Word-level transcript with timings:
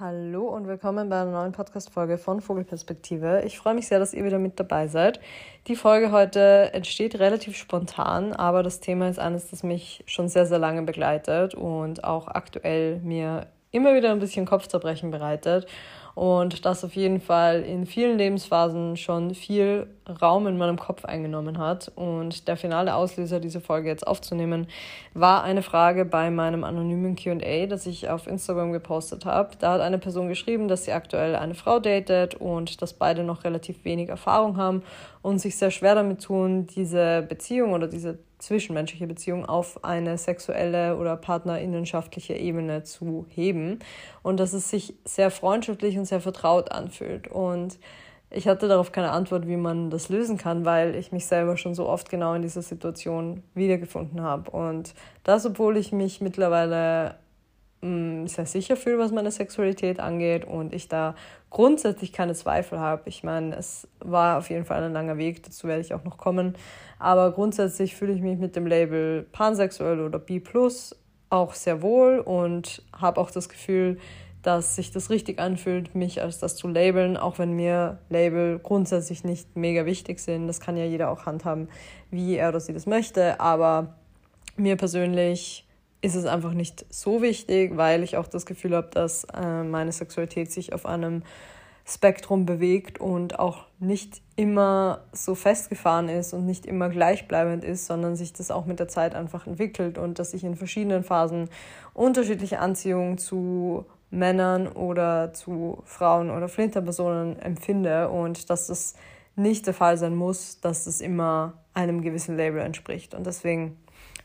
Hallo 0.00 0.48
und 0.48 0.66
willkommen 0.66 1.08
bei 1.08 1.20
einer 1.20 1.30
neuen 1.30 1.52
Podcast-Folge 1.52 2.18
von 2.18 2.40
Vogelperspektive. 2.40 3.44
Ich 3.46 3.58
freue 3.58 3.74
mich 3.74 3.86
sehr, 3.86 4.00
dass 4.00 4.12
ihr 4.12 4.24
wieder 4.24 4.40
mit 4.40 4.58
dabei 4.58 4.88
seid. 4.88 5.20
Die 5.68 5.76
Folge 5.76 6.10
heute 6.10 6.74
entsteht 6.74 7.20
relativ 7.20 7.56
spontan, 7.56 8.32
aber 8.32 8.64
das 8.64 8.80
Thema 8.80 9.08
ist 9.08 9.20
eines, 9.20 9.50
das 9.50 9.62
mich 9.62 10.02
schon 10.08 10.26
sehr, 10.26 10.46
sehr 10.46 10.58
lange 10.58 10.82
begleitet 10.82 11.54
und 11.54 12.02
auch 12.02 12.26
aktuell 12.26 12.98
mir 13.04 13.46
immer 13.70 13.94
wieder 13.94 14.10
ein 14.10 14.18
bisschen 14.18 14.46
Kopfzerbrechen 14.46 15.12
bereitet 15.12 15.68
und 16.14 16.64
das 16.64 16.84
auf 16.84 16.94
jeden 16.94 17.20
Fall 17.20 17.62
in 17.62 17.86
vielen 17.86 18.18
Lebensphasen 18.18 18.96
schon 18.96 19.34
viel 19.34 19.88
Raum 20.22 20.46
in 20.46 20.56
meinem 20.58 20.78
Kopf 20.78 21.04
eingenommen 21.04 21.58
hat. 21.58 21.90
Und 21.96 22.46
der 22.46 22.56
finale 22.56 22.94
Auslöser, 22.94 23.40
diese 23.40 23.60
Folge 23.60 23.88
jetzt 23.88 24.06
aufzunehmen, 24.06 24.68
war 25.12 25.42
eine 25.42 25.62
Frage 25.62 26.04
bei 26.04 26.30
meinem 26.30 26.62
anonymen 26.62 27.16
QA, 27.16 27.66
das 27.66 27.86
ich 27.86 28.08
auf 28.08 28.28
Instagram 28.28 28.70
gepostet 28.70 29.24
habe. 29.24 29.50
Da 29.58 29.72
hat 29.72 29.80
eine 29.80 29.98
Person 29.98 30.28
geschrieben, 30.28 30.68
dass 30.68 30.84
sie 30.84 30.92
aktuell 30.92 31.34
eine 31.34 31.54
Frau 31.54 31.80
datet 31.80 32.36
und 32.36 32.80
dass 32.80 32.92
beide 32.92 33.24
noch 33.24 33.42
relativ 33.42 33.84
wenig 33.84 34.08
Erfahrung 34.08 34.56
haben 34.56 34.82
und 35.22 35.40
sich 35.40 35.56
sehr 35.56 35.72
schwer 35.72 35.96
damit 35.96 36.22
tun, 36.22 36.68
diese 36.68 37.22
Beziehung 37.22 37.72
oder 37.72 37.88
diese 37.88 38.18
zwischenmenschliche 38.44 39.06
Beziehung 39.06 39.46
auf 39.46 39.84
eine 39.84 40.18
sexuelle 40.18 40.96
oder 40.96 41.16
partnerinnenschaftliche 41.16 42.34
Ebene 42.34 42.82
zu 42.82 43.26
heben 43.28 43.78
und 44.22 44.40
dass 44.40 44.52
es 44.52 44.70
sich 44.70 44.94
sehr 45.04 45.30
freundschaftlich 45.30 45.98
und 45.98 46.04
sehr 46.04 46.20
vertraut 46.20 46.70
anfühlt. 46.70 47.28
Und 47.28 47.78
ich 48.30 48.48
hatte 48.48 48.66
darauf 48.68 48.90
keine 48.90 49.10
Antwort, 49.12 49.46
wie 49.46 49.56
man 49.56 49.90
das 49.90 50.08
lösen 50.08 50.38
kann, 50.38 50.64
weil 50.64 50.94
ich 50.96 51.12
mich 51.12 51.26
selber 51.26 51.56
schon 51.56 51.74
so 51.74 51.88
oft 51.88 52.10
genau 52.10 52.34
in 52.34 52.42
dieser 52.42 52.62
Situation 52.62 53.42
wiedergefunden 53.54 54.22
habe. 54.22 54.50
Und 54.50 54.94
das, 55.22 55.46
obwohl 55.46 55.76
ich 55.76 55.92
mich 55.92 56.20
mittlerweile 56.20 57.16
mm, 57.84 58.26
sehr 58.26 58.46
sicher 58.46 58.76
fühle, 58.76 58.98
was 58.98 59.12
meine 59.12 59.30
Sexualität 59.30 60.00
angeht 60.00 60.44
und 60.44 60.72
ich 60.72 60.88
da 60.88 61.14
grundsätzlich 61.50 62.12
keine 62.12 62.34
Zweifel 62.34 62.80
habe. 62.80 63.02
Ich 63.06 63.22
meine, 63.22 63.56
es 63.56 63.86
war 64.00 64.38
auf 64.38 64.50
jeden 64.50 64.64
Fall 64.64 64.82
ein 64.82 64.92
langer 64.92 65.18
Weg, 65.18 65.42
dazu 65.42 65.68
werde 65.68 65.82
ich 65.82 65.94
auch 65.94 66.04
noch 66.04 66.18
kommen. 66.18 66.56
Aber 66.98 67.32
grundsätzlich 67.32 67.94
fühle 67.94 68.12
ich 68.12 68.20
mich 68.20 68.38
mit 68.38 68.56
dem 68.56 68.66
Label 68.66 69.26
pansexuell 69.32 70.00
oder 70.00 70.18
B 70.18 70.40
auch 71.30 71.54
sehr 71.54 71.82
wohl 71.82 72.20
und 72.20 72.82
habe 72.92 73.20
auch 73.20 73.30
das 73.30 73.48
Gefühl, 73.48 73.98
dass 74.42 74.76
sich 74.76 74.92
das 74.92 75.10
richtig 75.10 75.38
anfühlt, 75.38 75.94
mich 75.94 76.20
als 76.20 76.38
das 76.38 76.54
zu 76.54 76.68
labeln, 76.68 77.16
auch 77.16 77.38
wenn 77.38 77.52
mir 77.54 77.98
Label 78.10 78.58
grundsätzlich 78.58 79.24
nicht 79.24 79.56
mega 79.56 79.86
wichtig 79.86 80.20
sind. 80.20 80.46
Das 80.46 80.60
kann 80.60 80.76
ja 80.76 80.84
jeder 80.84 81.10
auch 81.10 81.24
handhaben, 81.24 81.68
wie 82.10 82.36
er 82.36 82.50
oder 82.50 82.60
sie 82.60 82.74
das 82.74 82.86
möchte. 82.86 83.40
Aber 83.40 83.94
mir 84.56 84.76
persönlich 84.76 85.66
ist 86.04 86.14
es 86.16 86.26
einfach 86.26 86.52
nicht 86.52 86.84
so 86.90 87.22
wichtig, 87.22 87.76
weil 87.76 88.02
ich 88.02 88.18
auch 88.18 88.26
das 88.26 88.44
Gefühl 88.44 88.76
habe, 88.76 88.90
dass 88.92 89.24
äh, 89.24 89.62
meine 89.62 89.90
Sexualität 89.90 90.52
sich 90.52 90.74
auf 90.74 90.84
einem 90.84 91.22
Spektrum 91.86 92.44
bewegt 92.44 93.00
und 93.00 93.38
auch 93.38 93.64
nicht 93.78 94.20
immer 94.36 95.00
so 95.12 95.34
festgefahren 95.34 96.10
ist 96.10 96.34
und 96.34 96.44
nicht 96.44 96.66
immer 96.66 96.90
gleichbleibend 96.90 97.64
ist, 97.64 97.86
sondern 97.86 98.16
sich 98.16 98.34
das 98.34 98.50
auch 98.50 98.66
mit 98.66 98.80
der 98.80 98.88
Zeit 98.88 99.14
einfach 99.14 99.46
entwickelt 99.46 99.96
und 99.96 100.18
dass 100.18 100.34
ich 100.34 100.44
in 100.44 100.56
verschiedenen 100.56 101.04
Phasen 101.04 101.48
unterschiedliche 101.94 102.58
Anziehungen 102.58 103.16
zu 103.16 103.86
Männern 104.10 104.68
oder 104.68 105.32
zu 105.32 105.82
Frauen 105.84 106.30
oder 106.30 106.48
Flinterpersonen 106.48 107.38
empfinde 107.38 108.10
und 108.10 108.50
dass 108.50 108.66
das 108.66 108.94
nicht 109.36 109.66
der 109.66 109.74
Fall 109.74 109.96
sein 109.96 110.14
muss, 110.14 110.60
dass 110.60 110.86
es 110.86 111.00
immer 111.00 111.54
einem 111.72 112.02
gewissen 112.02 112.36
Label 112.36 112.60
entspricht. 112.60 113.14
Und 113.14 113.26
deswegen 113.26 113.76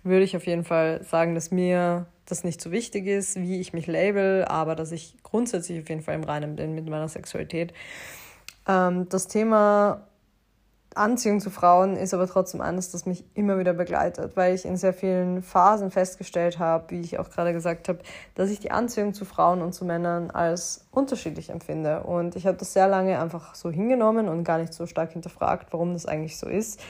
würde 0.03 0.23
ich 0.23 0.35
auf 0.35 0.45
jeden 0.45 0.63
Fall 0.63 1.03
sagen, 1.03 1.35
dass 1.35 1.51
mir 1.51 2.07
das 2.25 2.43
nicht 2.43 2.61
so 2.61 2.71
wichtig 2.71 3.07
ist, 3.07 3.39
wie 3.39 3.59
ich 3.59 3.73
mich 3.73 3.87
label, 3.87 4.45
aber 4.45 4.75
dass 4.75 4.91
ich 4.91 5.17
grundsätzlich 5.23 5.81
auf 5.81 5.89
jeden 5.89 6.01
Fall 6.01 6.15
im 6.15 6.23
Reinen 6.23 6.55
bin 6.55 6.75
mit 6.75 6.87
meiner 6.87 7.07
Sexualität. 7.07 7.73
Ähm, 8.67 9.09
das 9.09 9.27
Thema 9.27 10.07
Anziehung 10.95 11.39
zu 11.39 11.49
Frauen 11.49 11.95
ist 11.95 12.13
aber 12.13 12.27
trotzdem 12.27 12.61
eines, 12.61 12.91
das 12.91 13.05
mich 13.05 13.23
immer 13.35 13.59
wieder 13.59 13.73
begleitet, 13.73 14.35
weil 14.35 14.55
ich 14.55 14.65
in 14.65 14.75
sehr 14.75 14.93
vielen 14.93 15.43
Phasen 15.43 15.91
festgestellt 15.91 16.57
habe, 16.57 16.89
wie 16.89 17.01
ich 17.01 17.19
auch 17.19 17.29
gerade 17.29 17.53
gesagt 17.53 17.89
habe, 17.89 17.99
dass 18.35 18.49
ich 18.49 18.59
die 18.59 18.71
Anziehung 18.71 19.13
zu 19.13 19.23
Frauen 19.23 19.61
und 19.61 19.73
zu 19.73 19.85
Männern 19.85 20.31
als 20.31 20.87
unterschiedlich 20.91 21.51
empfinde. 21.51 22.03
Und 22.03 22.35
ich 22.35 22.47
habe 22.47 22.57
das 22.57 22.73
sehr 22.73 22.87
lange 22.87 23.19
einfach 23.19 23.55
so 23.55 23.69
hingenommen 23.69 24.27
und 24.27 24.43
gar 24.43 24.57
nicht 24.57 24.73
so 24.73 24.87
stark 24.87 25.11
hinterfragt, 25.13 25.67
warum 25.71 25.93
das 25.93 26.05
eigentlich 26.05 26.37
so 26.37 26.47
ist. 26.47 26.81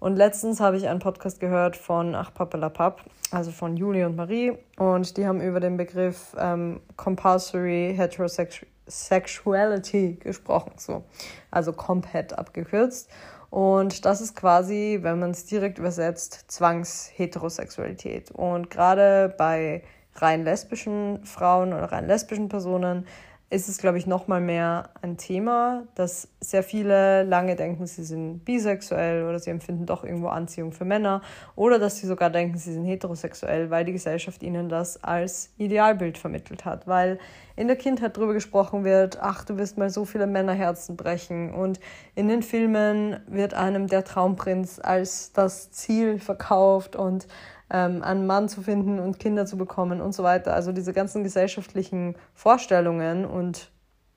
Und 0.00 0.16
letztens 0.16 0.60
habe 0.60 0.76
ich 0.76 0.88
einen 0.88 1.00
Podcast 1.00 1.40
gehört 1.40 1.76
von 1.76 2.14
Ach 2.14 2.32
Pappelapapp, 2.32 3.02
also 3.30 3.50
von 3.50 3.76
Julie 3.76 4.06
und 4.06 4.16
Marie. 4.16 4.52
Und 4.76 5.16
die 5.16 5.26
haben 5.26 5.40
über 5.40 5.58
den 5.60 5.76
Begriff 5.76 6.36
ähm, 6.38 6.80
Compulsory 6.96 7.94
Heterosexuality 7.96 10.18
gesprochen, 10.20 10.72
so. 10.76 11.04
Also 11.50 11.72
Comphet 11.72 12.38
abgekürzt. 12.38 13.10
Und 13.50 14.04
das 14.04 14.20
ist 14.20 14.36
quasi, 14.36 14.98
wenn 15.02 15.18
man 15.18 15.30
es 15.30 15.46
direkt 15.46 15.78
übersetzt, 15.78 16.44
Zwangsheterosexualität. 16.48 18.30
Und 18.30 18.70
gerade 18.70 19.34
bei 19.36 19.82
rein 20.16 20.44
lesbischen 20.44 21.24
Frauen 21.24 21.72
oder 21.72 21.90
rein 21.90 22.06
lesbischen 22.06 22.48
Personen 22.48 23.06
ist 23.50 23.68
es, 23.68 23.78
glaube 23.78 23.96
ich, 23.96 24.06
noch 24.06 24.28
mal 24.28 24.42
mehr 24.42 24.90
ein 25.00 25.16
Thema, 25.16 25.84
dass 25.94 26.28
sehr 26.38 26.62
viele 26.62 27.22
lange 27.22 27.56
denken, 27.56 27.86
sie 27.86 28.04
sind 28.04 28.44
bisexuell 28.44 29.24
oder 29.24 29.38
sie 29.38 29.48
empfinden 29.48 29.86
doch 29.86 30.04
irgendwo 30.04 30.28
Anziehung 30.28 30.72
für 30.72 30.84
Männer 30.84 31.22
oder 31.56 31.78
dass 31.78 31.96
sie 31.96 32.06
sogar 32.06 32.28
denken, 32.28 32.58
sie 32.58 32.74
sind 32.74 32.84
heterosexuell, 32.84 33.70
weil 33.70 33.86
die 33.86 33.92
Gesellschaft 33.92 34.42
ihnen 34.42 34.68
das 34.68 35.02
als 35.02 35.50
Idealbild 35.56 36.18
vermittelt 36.18 36.66
hat, 36.66 36.86
weil 36.86 37.18
in 37.56 37.68
der 37.68 37.76
Kindheit 37.76 38.16
darüber 38.16 38.34
gesprochen 38.34 38.84
wird, 38.84 39.18
ach, 39.20 39.44
du 39.44 39.56
wirst 39.56 39.78
mal 39.78 39.88
so 39.88 40.04
viele 40.04 40.26
Männerherzen 40.26 40.96
brechen. 40.96 41.52
Und 41.52 41.80
in 42.14 42.28
den 42.28 42.42
Filmen 42.42 43.18
wird 43.26 43.54
einem 43.54 43.88
der 43.88 44.04
Traumprinz 44.04 44.78
als 44.80 45.32
das 45.32 45.72
Ziel 45.72 46.20
verkauft 46.20 46.94
und 46.94 47.26
ähm, 47.70 48.02
einen 48.02 48.26
Mann 48.26 48.48
zu 48.48 48.62
finden 48.62 48.98
und 48.98 49.18
Kinder 49.18 49.46
zu 49.46 49.56
bekommen 49.56 50.00
und 50.00 50.12
so 50.12 50.22
weiter. 50.22 50.54
Also 50.54 50.72
diese 50.72 50.92
ganzen 50.92 51.22
gesellschaftlichen 51.22 52.16
Vorstellungen 52.34 53.24
und 53.24 53.70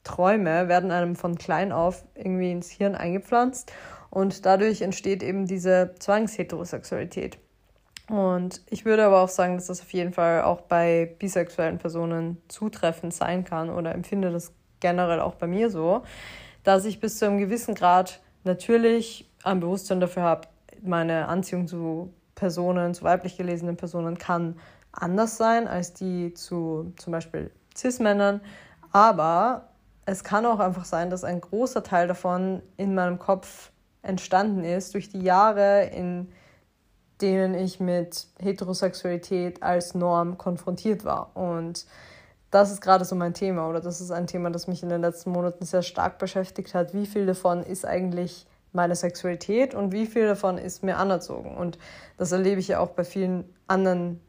Träume 0.04 0.68
werden 0.68 0.92
einem 0.92 1.16
von 1.16 1.38
klein 1.38 1.72
auf 1.72 2.04
irgendwie 2.16 2.52
ins 2.52 2.70
Hirn 2.70 2.96
eingepflanzt 2.96 3.72
und 4.10 4.46
dadurch 4.46 4.82
entsteht 4.82 5.22
eben 5.24 5.46
diese 5.46 5.96
Zwangsheterosexualität. 6.00 7.38
Und 8.10 8.62
ich 8.70 8.84
würde 8.84 9.06
aber 9.06 9.22
auch 9.22 9.30
sagen, 9.30 9.56
dass 9.56 9.68
das 9.68 9.82
auf 9.82 9.94
jeden 9.94 10.12
Fall 10.12 10.42
auch 10.42 10.62
bei 10.62 11.16
bisexuellen 11.20 11.78
Personen 11.78 12.42
zutreffend 12.48 13.14
sein 13.14 13.46
kann 13.46 13.70
oder 13.70 13.94
empfinde 13.94 14.32
das 14.32 14.54
generell 14.80 15.20
auch 15.20 15.36
bei 15.36 15.48
mir 15.48 15.70
so, 15.70 16.02
dass 16.64 16.86
ich 16.86 17.00
bis 17.00 17.20
zu 17.20 17.26
einem 17.26 17.38
gewissen 17.38 17.76
Grad 17.76 18.20
natürlich 18.44 19.30
ein 19.44 19.60
Bewusstsein 19.60 20.00
dafür 20.00 20.24
habe, 20.24 20.48
meine 20.82 21.28
Anziehung 21.28 21.68
zu 21.68 22.12
Personen, 22.42 22.96
zu 22.96 23.04
weiblich 23.04 23.38
gelesenen 23.38 23.78
Personen 23.78 24.18
kann 24.18 24.58
anders 24.92 25.38
sein 25.38 25.68
als 25.68 25.94
die 25.94 26.34
zu 26.34 26.92
zum 26.98 27.12
Beispiel 27.12 27.52
Cis-Männern. 27.78 28.42
Aber 28.92 29.70
es 30.08 30.24
kann 30.24 30.48
auch 30.48 30.60
einfach 30.60 30.86
sein, 30.86 31.12
dass 31.12 31.24
ein 31.24 31.40
großer 31.40 31.84
Teil 31.84 32.08
davon 32.08 32.64
in 32.78 32.96
meinem 32.96 33.20
Kopf 33.20 33.72
entstanden 34.02 34.64
ist 34.64 34.96
durch 34.96 35.10
die 35.10 35.22
Jahre, 35.22 35.86
in 35.86 36.32
denen 37.22 37.54
ich 37.54 37.80
mit 37.80 38.26
Heterosexualität 38.40 39.62
als 39.62 39.94
Norm 39.94 40.40
konfrontiert 40.40 41.06
war. 41.06 41.30
Und 41.36 41.86
das 42.50 42.72
ist 42.72 42.82
gerade 42.82 43.06
so 43.06 43.16
mein 43.16 43.36
Thema 43.36 43.70
oder 43.70 43.82
das 43.82 44.02
ist 44.02 44.10
ein 44.10 44.26
Thema, 44.26 44.50
das 44.50 44.68
mich 44.68 44.82
in 44.82 44.90
den 44.90 45.02
letzten 45.02 45.30
Monaten 45.30 45.64
sehr 45.64 45.84
stark 45.84 46.18
beschäftigt 46.18 46.74
hat. 46.74 46.96
Wie 46.96 47.06
viel 47.06 47.28
davon 47.28 47.62
ist 47.62 47.86
eigentlich 47.86 48.48
meine 48.74 48.96
Sexualität 48.96 49.74
und 49.76 49.92
wie 49.92 50.06
viel 50.06 50.28
davon 50.28 50.58
ist 50.58 50.84
mir 50.84 50.98
anerzogen. 50.98 51.56
Und 51.56 51.78
das 52.18 52.32
erlebe 52.32 52.60
ich 52.60 52.70
ja 52.70 52.80
auch 52.80 52.92
bei 52.92 53.04
vielen 53.04 53.44
anderen 53.68 54.22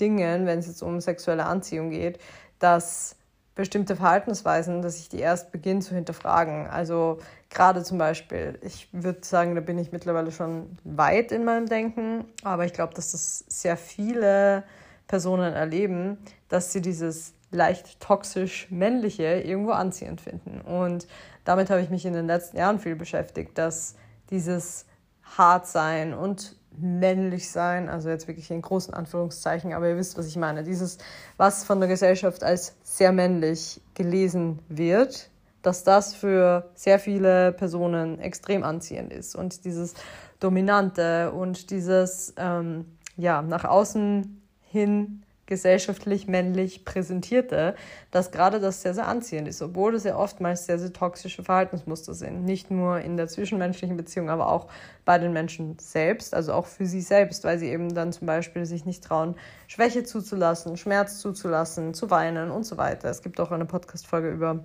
Dingen, 0.00 0.46
wenn 0.46 0.60
es 0.60 0.66
jetzt 0.66 0.82
um 0.82 1.00
sexuelle 1.00 1.46
Anziehung 1.46 1.90
geht, 1.90 2.18
dass 2.58 3.16
bestimmte 3.58 3.96
Verhaltensweisen, 3.96 4.82
dass 4.82 5.00
ich 5.00 5.08
die 5.08 5.18
erst 5.18 5.50
beginne 5.50 5.80
zu 5.80 5.92
hinterfragen. 5.92 6.68
Also 6.68 7.18
gerade 7.50 7.82
zum 7.82 7.98
Beispiel, 7.98 8.56
ich 8.62 8.88
würde 8.92 9.18
sagen, 9.22 9.56
da 9.56 9.60
bin 9.60 9.78
ich 9.78 9.90
mittlerweile 9.90 10.30
schon 10.30 10.78
weit 10.84 11.32
in 11.32 11.44
meinem 11.44 11.66
Denken, 11.66 12.24
aber 12.44 12.66
ich 12.66 12.72
glaube, 12.72 12.94
dass 12.94 13.10
das 13.10 13.44
sehr 13.48 13.76
viele 13.76 14.62
Personen 15.08 15.54
erleben, 15.54 16.18
dass 16.48 16.72
sie 16.72 16.80
dieses 16.80 17.34
leicht 17.50 18.00
toxisch 18.00 18.70
männliche 18.70 19.40
irgendwo 19.40 19.70
anziehend 19.70 20.20
finden. 20.20 20.60
Und 20.60 21.06
damit 21.44 21.70
habe 21.70 21.80
ich 21.80 21.90
mich 21.90 22.04
in 22.04 22.12
den 22.12 22.26
letzten 22.26 22.58
Jahren 22.58 22.78
viel 22.78 22.96
beschäftigt, 22.96 23.56
dass 23.56 23.96
dieses 24.30 24.86
hart 25.22 25.66
sein 25.66 26.14
und 26.14 26.56
männlich 26.80 27.50
sein, 27.50 27.88
also 27.88 28.08
jetzt 28.08 28.28
wirklich 28.28 28.50
in 28.50 28.62
großen 28.62 28.94
Anführungszeichen, 28.94 29.72
aber 29.72 29.88
ihr 29.88 29.96
wisst, 29.96 30.16
was 30.16 30.26
ich 30.26 30.36
meine, 30.36 30.62
dieses, 30.62 30.98
was 31.36 31.64
von 31.64 31.80
der 31.80 31.88
Gesellschaft 31.88 32.44
als 32.44 32.76
sehr 32.82 33.12
männlich 33.12 33.80
gelesen 33.94 34.60
wird, 34.68 35.30
dass 35.62 35.82
das 35.82 36.14
für 36.14 36.70
sehr 36.74 36.98
viele 36.98 37.52
Personen 37.52 38.20
extrem 38.20 38.62
anziehend 38.62 39.12
ist 39.12 39.34
und 39.34 39.64
dieses 39.64 39.94
Dominante 40.38 41.32
und 41.32 41.70
dieses, 41.70 42.32
ähm, 42.36 42.84
ja, 43.16 43.42
nach 43.42 43.64
außen 43.64 44.40
hin 44.62 45.24
gesellschaftlich 45.48 46.28
männlich 46.28 46.84
präsentierte, 46.84 47.74
dass 48.10 48.30
gerade 48.30 48.60
das 48.60 48.82
sehr, 48.82 48.94
sehr 48.94 49.08
anziehend 49.08 49.48
ist, 49.48 49.62
obwohl 49.62 49.94
es 49.94 50.04
ja 50.04 50.16
oftmals 50.16 50.66
sehr, 50.66 50.78
sehr 50.78 50.92
toxische 50.92 51.42
Verhaltensmuster 51.42 52.12
sind. 52.14 52.44
Nicht 52.44 52.70
nur 52.70 53.00
in 53.00 53.16
der 53.16 53.28
zwischenmenschlichen 53.28 53.96
Beziehung, 53.96 54.28
aber 54.28 54.52
auch 54.52 54.68
bei 55.06 55.18
den 55.18 55.32
Menschen 55.32 55.78
selbst, 55.80 56.34
also 56.34 56.52
auch 56.52 56.66
für 56.66 56.86
sie 56.86 57.00
selbst, 57.00 57.44
weil 57.44 57.58
sie 57.58 57.68
eben 57.68 57.94
dann 57.94 58.12
zum 58.12 58.26
Beispiel 58.26 58.66
sich 58.66 58.84
nicht 58.84 59.02
trauen, 59.02 59.34
Schwäche 59.66 60.04
zuzulassen, 60.04 60.76
Schmerz 60.76 61.18
zuzulassen, 61.18 61.94
zu 61.94 62.10
weinen 62.10 62.50
und 62.50 62.64
so 62.64 62.76
weiter. 62.76 63.08
Es 63.08 63.22
gibt 63.22 63.40
auch 63.40 63.50
eine 63.50 63.64
Podcast-Folge 63.64 64.30
über 64.30 64.64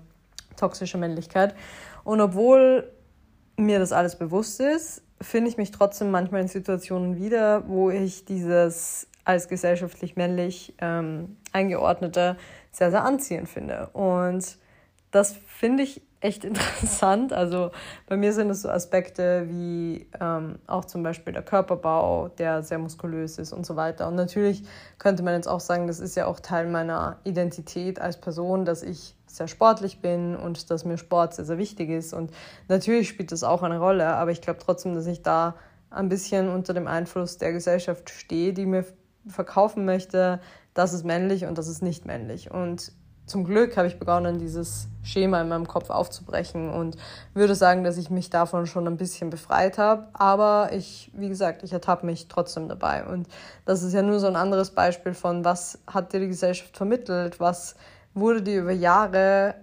toxische 0.57 0.97
Männlichkeit. 0.97 1.55
Und 2.03 2.19
obwohl 2.19 2.91
mir 3.55 3.79
das 3.79 3.93
alles 3.93 4.17
bewusst 4.17 4.59
ist, 4.59 5.01
finde 5.21 5.49
ich 5.49 5.55
mich 5.55 5.71
trotzdem 5.71 6.11
manchmal 6.11 6.41
in 6.41 6.49
Situationen 6.49 7.15
wieder, 7.15 7.69
wo 7.69 7.89
ich 7.89 8.25
dieses 8.25 9.07
als 9.25 9.47
gesellschaftlich 9.47 10.15
männlich 10.15 10.73
ähm, 10.79 11.37
eingeordnete 11.51 12.37
sehr, 12.71 12.91
sehr 12.91 13.03
anziehend 13.03 13.49
finde. 13.49 13.89
Und 13.93 14.57
das 15.11 15.35
finde 15.47 15.83
ich 15.83 16.01
echt 16.23 16.43
interessant. 16.43 17.33
Also 17.33 17.71
bei 18.07 18.17
mir 18.17 18.33
sind 18.33 18.49
es 18.49 18.63
so 18.63 18.69
Aspekte 18.69 19.45
wie 19.47 20.07
ähm, 20.19 20.59
auch 20.67 20.85
zum 20.85 21.03
Beispiel 21.03 21.33
der 21.33 21.43
Körperbau, 21.43 22.29
der 22.29 22.63
sehr 22.63 22.79
muskulös 22.79 23.37
ist 23.37 23.53
und 23.53 23.65
so 23.65 23.75
weiter. 23.75 24.07
Und 24.07 24.15
natürlich 24.15 24.63
könnte 24.97 25.23
man 25.23 25.35
jetzt 25.35 25.47
auch 25.47 25.59
sagen, 25.59 25.87
das 25.87 25.99
ist 25.99 26.15
ja 26.15 26.25
auch 26.25 26.39
Teil 26.39 26.67
meiner 26.67 27.19
Identität 27.23 27.99
als 27.99 28.19
Person, 28.19 28.65
dass 28.65 28.83
ich 28.83 29.15
sehr 29.27 29.47
sportlich 29.47 29.99
bin 29.99 30.35
und 30.35 30.69
dass 30.69 30.85
mir 30.85 30.97
Sport 30.97 31.35
sehr, 31.35 31.45
sehr 31.45 31.57
wichtig 31.57 31.89
ist. 31.89 32.13
Und 32.13 32.31
natürlich 32.67 33.09
spielt 33.09 33.31
das 33.31 33.43
auch 33.43 33.63
eine 33.63 33.79
Rolle, 33.79 34.07
aber 34.07 34.31
ich 34.31 34.41
glaube 34.41 34.59
trotzdem, 34.63 34.93
dass 34.95 35.07
ich 35.07 35.23
da 35.23 35.55
ein 35.89 36.09
bisschen 36.09 36.49
unter 36.49 36.73
dem 36.73 36.87
Einfluss 36.87 37.37
der 37.37 37.53
Gesellschaft 37.53 38.09
stehe, 38.09 38.53
die 38.53 38.65
mir 38.65 38.85
verkaufen 39.27 39.85
möchte, 39.85 40.39
das 40.73 40.93
ist 40.93 41.05
männlich 41.05 41.45
und 41.45 41.57
das 41.57 41.67
ist 41.67 41.81
nicht 41.81 42.05
männlich. 42.05 42.51
Und 42.51 42.91
zum 43.25 43.45
Glück 43.45 43.77
habe 43.77 43.87
ich 43.87 43.99
begonnen, 43.99 44.37
dieses 44.37 44.87
Schema 45.01 45.41
in 45.41 45.47
meinem 45.47 45.67
Kopf 45.67 45.89
aufzubrechen 45.89 46.69
und 46.69 46.97
würde 47.33 47.55
sagen, 47.55 47.83
dass 47.83 47.97
ich 47.97 48.09
mich 48.09 48.29
davon 48.29 48.65
schon 48.65 48.85
ein 48.85 48.97
bisschen 48.97 49.29
befreit 49.29 49.77
habe. 49.77 50.07
Aber 50.13 50.71
ich, 50.73 51.09
wie 51.13 51.29
gesagt, 51.29 51.63
ich 51.63 51.71
ertappe 51.71 52.05
mich 52.05 52.27
trotzdem 52.27 52.67
dabei. 52.67 53.05
Und 53.05 53.27
das 53.65 53.81
ist 53.81 53.93
ja 53.93 54.01
nur 54.01 54.19
so 54.19 54.27
ein 54.27 54.35
anderes 54.35 54.71
Beispiel 54.71 55.13
von, 55.13 55.45
was 55.45 55.79
hat 55.87 56.11
dir 56.11 56.19
die 56.19 56.27
Gesellschaft 56.27 56.75
vermittelt, 56.75 57.39
was 57.39 57.75
wurde 58.13 58.41
dir 58.41 58.61
über 58.61 58.73
Jahre 58.73 59.55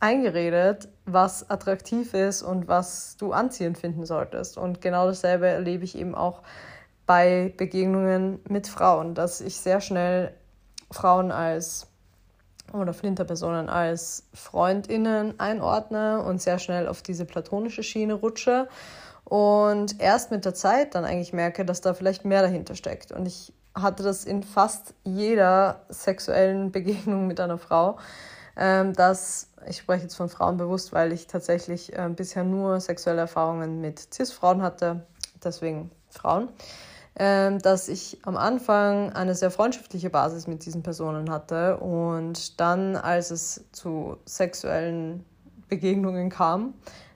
eingeredet, 0.00 0.88
was 1.04 1.50
attraktiv 1.50 2.14
ist 2.14 2.42
und 2.42 2.68
was 2.68 3.16
du 3.16 3.32
anziehend 3.32 3.78
finden 3.78 4.06
solltest. 4.06 4.56
Und 4.56 4.80
genau 4.80 5.06
dasselbe 5.06 5.48
erlebe 5.48 5.82
ich 5.82 5.98
eben 5.98 6.14
auch 6.14 6.42
bei 7.08 7.54
Begegnungen 7.56 8.38
mit 8.50 8.68
Frauen, 8.68 9.14
dass 9.14 9.40
ich 9.40 9.56
sehr 9.56 9.80
schnell 9.80 10.34
Frauen 10.90 11.32
als 11.32 11.86
oder 12.74 12.92
Flinterpersonen 12.92 13.70
als 13.70 14.24
Freundinnen 14.34 15.40
einordne 15.40 16.22
und 16.22 16.42
sehr 16.42 16.58
schnell 16.58 16.86
auf 16.86 17.00
diese 17.00 17.24
platonische 17.24 17.82
Schiene 17.82 18.12
rutsche 18.12 18.68
und 19.24 19.98
erst 20.02 20.30
mit 20.30 20.44
der 20.44 20.52
Zeit 20.52 20.94
dann 20.94 21.06
eigentlich 21.06 21.32
merke, 21.32 21.64
dass 21.64 21.80
da 21.80 21.94
vielleicht 21.94 22.26
mehr 22.26 22.42
dahinter 22.42 22.74
steckt. 22.74 23.10
Und 23.10 23.24
ich 23.24 23.54
hatte 23.74 24.02
das 24.02 24.26
in 24.26 24.42
fast 24.42 24.92
jeder 25.04 25.86
sexuellen 25.88 26.72
Begegnung 26.72 27.26
mit 27.26 27.40
einer 27.40 27.56
Frau, 27.56 27.96
ähm, 28.54 28.92
dass 28.92 29.48
ich 29.66 29.78
spreche 29.78 30.02
jetzt 30.02 30.14
von 30.14 30.28
Frauen 30.28 30.58
bewusst, 30.58 30.92
weil 30.92 31.10
ich 31.14 31.26
tatsächlich 31.26 31.96
äh, 31.96 32.10
bisher 32.14 32.44
nur 32.44 32.80
sexuelle 32.80 33.22
Erfahrungen 33.22 33.80
mit 33.80 34.12
CIS-Frauen 34.12 34.60
hatte, 34.60 35.06
deswegen 35.42 35.90
Frauen 36.10 36.42
ähm, 36.42 36.54
dass 37.18 37.88
ich 37.88 38.18
am 38.22 38.36
Anfang 38.36 39.12
eine 39.12 39.34
sehr 39.34 39.50
freundschaftliche 39.50 40.08
Basis 40.08 40.46
mit 40.46 40.64
diesen 40.64 40.84
Personen 40.84 41.30
hatte 41.30 41.78
und 41.78 42.60
dann, 42.60 42.94
als 42.94 43.32
es 43.32 43.64
zu 43.72 44.18
sexuellen 44.24 45.24
Begegnungen 45.68 46.30
kam, 46.30 46.74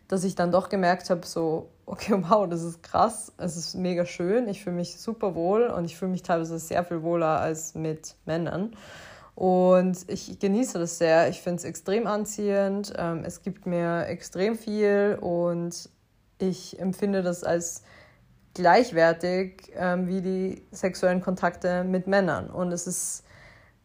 dass 0.09 0.25
ich 0.25 0.35
dann 0.35 0.51
doch 0.51 0.69
gemerkt 0.69 1.09
habe, 1.09 1.25
so, 1.25 1.71
okay, 1.87 2.15
wow, 2.29 2.49
das 2.49 2.63
ist 2.63 2.83
krass, 2.83 3.33
es 3.39 3.57
ist 3.57 3.75
mega 3.75 4.05
schön, 4.05 4.49
ich 4.49 4.63
fühle 4.63 4.77
mich 4.77 5.01
super 5.01 5.35
wohl 5.35 5.69
und 5.69 5.85
ich 5.85 5.97
fühle 5.97 6.11
mich 6.11 6.23
teilweise 6.23 6.59
sehr 6.59 6.85
viel 6.85 7.03
wohler 7.03 7.41
als 7.41 7.75
mit 7.75 8.17
Männern. 8.27 8.77
Und 9.35 9.97
ich 10.09 10.39
genieße 10.39 10.79
das 10.79 10.99
sehr. 10.99 11.31
Ich 11.31 11.41
finde 11.41 11.57
es 11.57 11.65
extrem 11.65 12.07
anziehend. 12.07 12.93
Ähm, 12.99 13.23
es 13.25 13.43
gibt 13.43 13.65
mir 13.65 14.07
extrem 14.07 14.57
viel 14.57 15.17
und 15.21 15.89
ich 16.39 16.79
empfinde 16.79 17.23
das 17.23 17.43
als 17.43 17.83
gleichwertig 18.55 19.73
ähm, 19.77 20.09
wie 20.09 20.21
die 20.21 20.67
sexuellen 20.71 21.21
Kontakte 21.21 21.85
mit 21.85 22.07
Männern. 22.07 22.51
Und 22.51 22.73
es 22.73 22.87
ist 22.87 23.25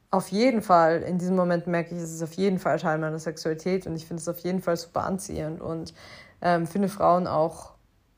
auf 0.10 0.30
jeden 0.30 0.62
Fall, 0.62 1.02
in 1.02 1.18
diesem 1.18 1.36
Moment 1.36 1.68
merke 1.68 1.94
ich, 1.94 2.02
es 2.02 2.14
ist 2.14 2.24
auf 2.24 2.34
jeden 2.34 2.60
Fall 2.60 2.80
Teil 2.80 2.98
meiner 2.98 3.20
Sexualität 3.20 3.88
und 3.88 3.96
ich 3.96 4.06
finde 4.06 4.22
es 4.22 4.28
auf 4.28 4.40
jeden 4.40 4.62
Fall 4.62 4.78
super 4.78 5.04
anziehend 5.04 5.62
und 5.62 5.94
ähm, 6.42 6.66
finde 6.66 6.88
Frauen 6.88 7.28
auch 7.28 7.74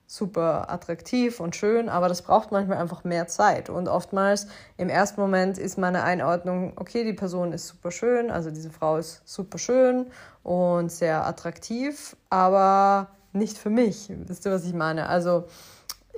super 0.06 0.72
attraktiv 0.72 1.40
und 1.40 1.56
schön, 1.56 1.88
aber 1.88 2.08
das 2.10 2.24
braucht 2.24 2.52
manchmal 2.52 2.80
einfach 2.80 3.04
mehr 3.04 3.28
Zeit. 3.28 3.70
Und 3.70 3.88
oftmals 3.88 4.48
im 4.76 4.90
ersten 4.90 5.22
Moment 5.22 5.60
ist 5.60 5.78
meine 5.78 6.04
Einordnung, 6.04 6.74
okay, 6.78 7.04
die 7.04 7.14
Person 7.14 7.54
ist 7.54 7.68
super 7.68 7.92
schön, 7.92 8.32
also 8.32 8.50
diese 8.50 8.72
Frau 8.72 8.98
ist 8.98 9.22
super 9.26 9.60
schön 9.60 10.08
und 10.42 10.92
sehr 10.92 11.28
attraktiv, 11.28 12.16
aber 12.32 13.10
nicht 13.34 13.60
für 13.60 13.70
mich. 13.70 14.12
Wisst 14.26 14.48
ihr, 14.48 14.52
was 14.52 14.66
ich 14.66 14.74
meine? 14.74 15.08
Also 15.08 15.46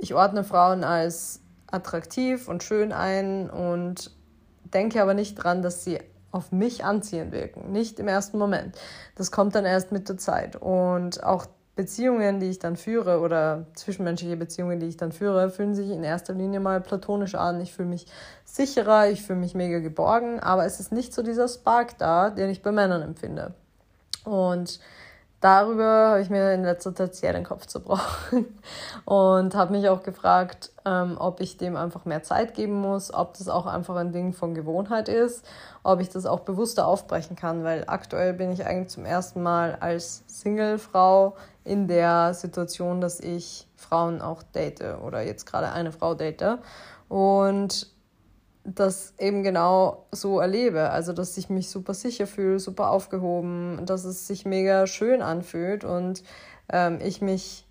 ich 0.02 0.16
ordne 0.16 0.44
Frauen 0.44 0.84
als 0.84 1.42
attraktiv 1.68 2.48
und 2.48 2.64
schön 2.64 2.92
ein 2.92 3.50
und 3.50 4.12
denke 4.74 5.02
aber 5.02 5.14
nicht 5.14 5.36
dran, 5.36 5.62
dass 5.62 5.84
sie 5.84 6.00
auf 6.32 6.52
mich 6.52 6.84
anziehend 6.84 7.32
wirken. 7.32 7.72
Nicht 7.72 8.00
im 8.00 8.08
ersten 8.08 8.38
Moment. 8.38 8.78
Das 9.16 9.32
kommt 9.32 9.54
dann 9.54 9.66
erst 9.66 9.92
mit 9.92 10.10
der 10.10 10.18
Zeit. 10.18 10.56
Und 10.56 11.24
auch 11.24 11.46
Beziehungen, 11.76 12.40
die 12.40 12.48
ich 12.48 12.60
dann 12.60 12.78
führe 12.78 13.20
oder 13.20 13.68
zwischenmenschliche 13.76 14.38
Beziehungen, 14.38 14.80
die 14.80 14.88
ich 14.88 14.98
dann 14.98 15.12
führe, 15.12 15.50
fühlen 15.50 15.76
sich 15.76 15.90
in 15.90 16.04
erster 16.04 16.34
Linie 16.34 16.60
mal 16.60 16.82
platonisch 16.82 17.36
an. 17.36 17.62
Ich 17.62 17.74
fühle 17.74 17.90
mich 17.90 18.08
sicherer, 18.44 19.10
ich 19.10 19.22
fühle 19.22 19.40
mich 19.40 19.54
mega 19.54 19.80
geborgen, 19.80 20.40
aber 20.40 20.66
es 20.66 20.80
ist 20.80 20.92
nicht 20.92 21.14
so 21.14 21.22
dieser 21.22 21.48
Spark 21.48 21.98
da, 21.98 22.30
den 22.30 22.50
ich 22.50 22.62
bei 22.62 22.72
Männern 22.72 23.02
empfinde. 23.02 23.54
Und 24.26 24.80
darüber 25.42 26.12
habe 26.12 26.22
ich 26.22 26.30
mir 26.30 26.54
in 26.54 26.64
letzter 26.64 26.96
Zeit 26.96 27.16
sehr 27.16 27.34
den 27.34 27.44
Kopf 27.44 27.66
zerbrochen 27.66 28.46
und 29.06 29.54
habe 29.56 29.74
mich 29.74 29.90
auch 29.90 30.04
gefragt, 30.04 30.72
ähm, 30.86 31.18
ob 31.20 31.42
ich 31.42 31.58
dem 31.58 31.76
einfach 31.76 32.06
mehr 32.06 32.24
Zeit 32.24 32.54
geben 32.54 32.80
muss, 32.80 33.14
ob 33.14 33.38
das 33.38 33.50
auch 33.50 33.66
einfach 33.66 33.96
ein 33.98 34.14
Ding 34.14 34.34
von 34.34 34.54
Gewohnheit 34.54 35.10
ist, 35.10 35.46
ob 35.84 36.00
ich 36.00 36.10
das 36.10 36.26
auch 36.26 36.42
bewusster 36.42 36.88
aufbrechen 36.88 37.36
kann, 37.36 37.64
weil 37.64 37.84
aktuell 37.88 38.34
bin 38.34 38.52
ich 38.52 38.66
eigentlich 38.66 38.90
zum 38.90 39.06
ersten 39.06 39.42
Mal 39.42 39.78
als 39.80 40.24
Single-Frau 40.28 41.36
in 41.64 41.88
der 41.88 42.34
Situation, 42.34 43.02
dass 43.02 43.20
ich 43.20 43.68
Frauen 43.76 44.22
auch 44.22 44.44
date 44.44 44.84
oder 45.04 45.22
jetzt 45.22 45.46
gerade 45.46 45.72
eine 45.72 45.92
Frau 45.92 46.14
date. 46.16 46.60
Und 47.10 47.88
das 48.64 49.14
eben 49.18 49.44
genau 49.44 50.06
so 50.12 50.40
erlebe. 50.40 50.90
Also, 50.90 51.14
dass 51.14 51.38
ich 51.38 51.50
mich 51.50 51.70
super 51.70 51.94
sicher 51.94 52.28
fühle, 52.28 52.60
super 52.60 52.92
aufgehoben, 52.92 53.86
dass 53.86 54.06
es 54.06 54.28
sich 54.28 54.46
mega 54.46 54.88
schön 54.88 55.22
anfühlt 55.22 55.84
und 55.84 56.24
ähm, 56.72 57.00
ich 57.02 57.22
mich 57.22 57.68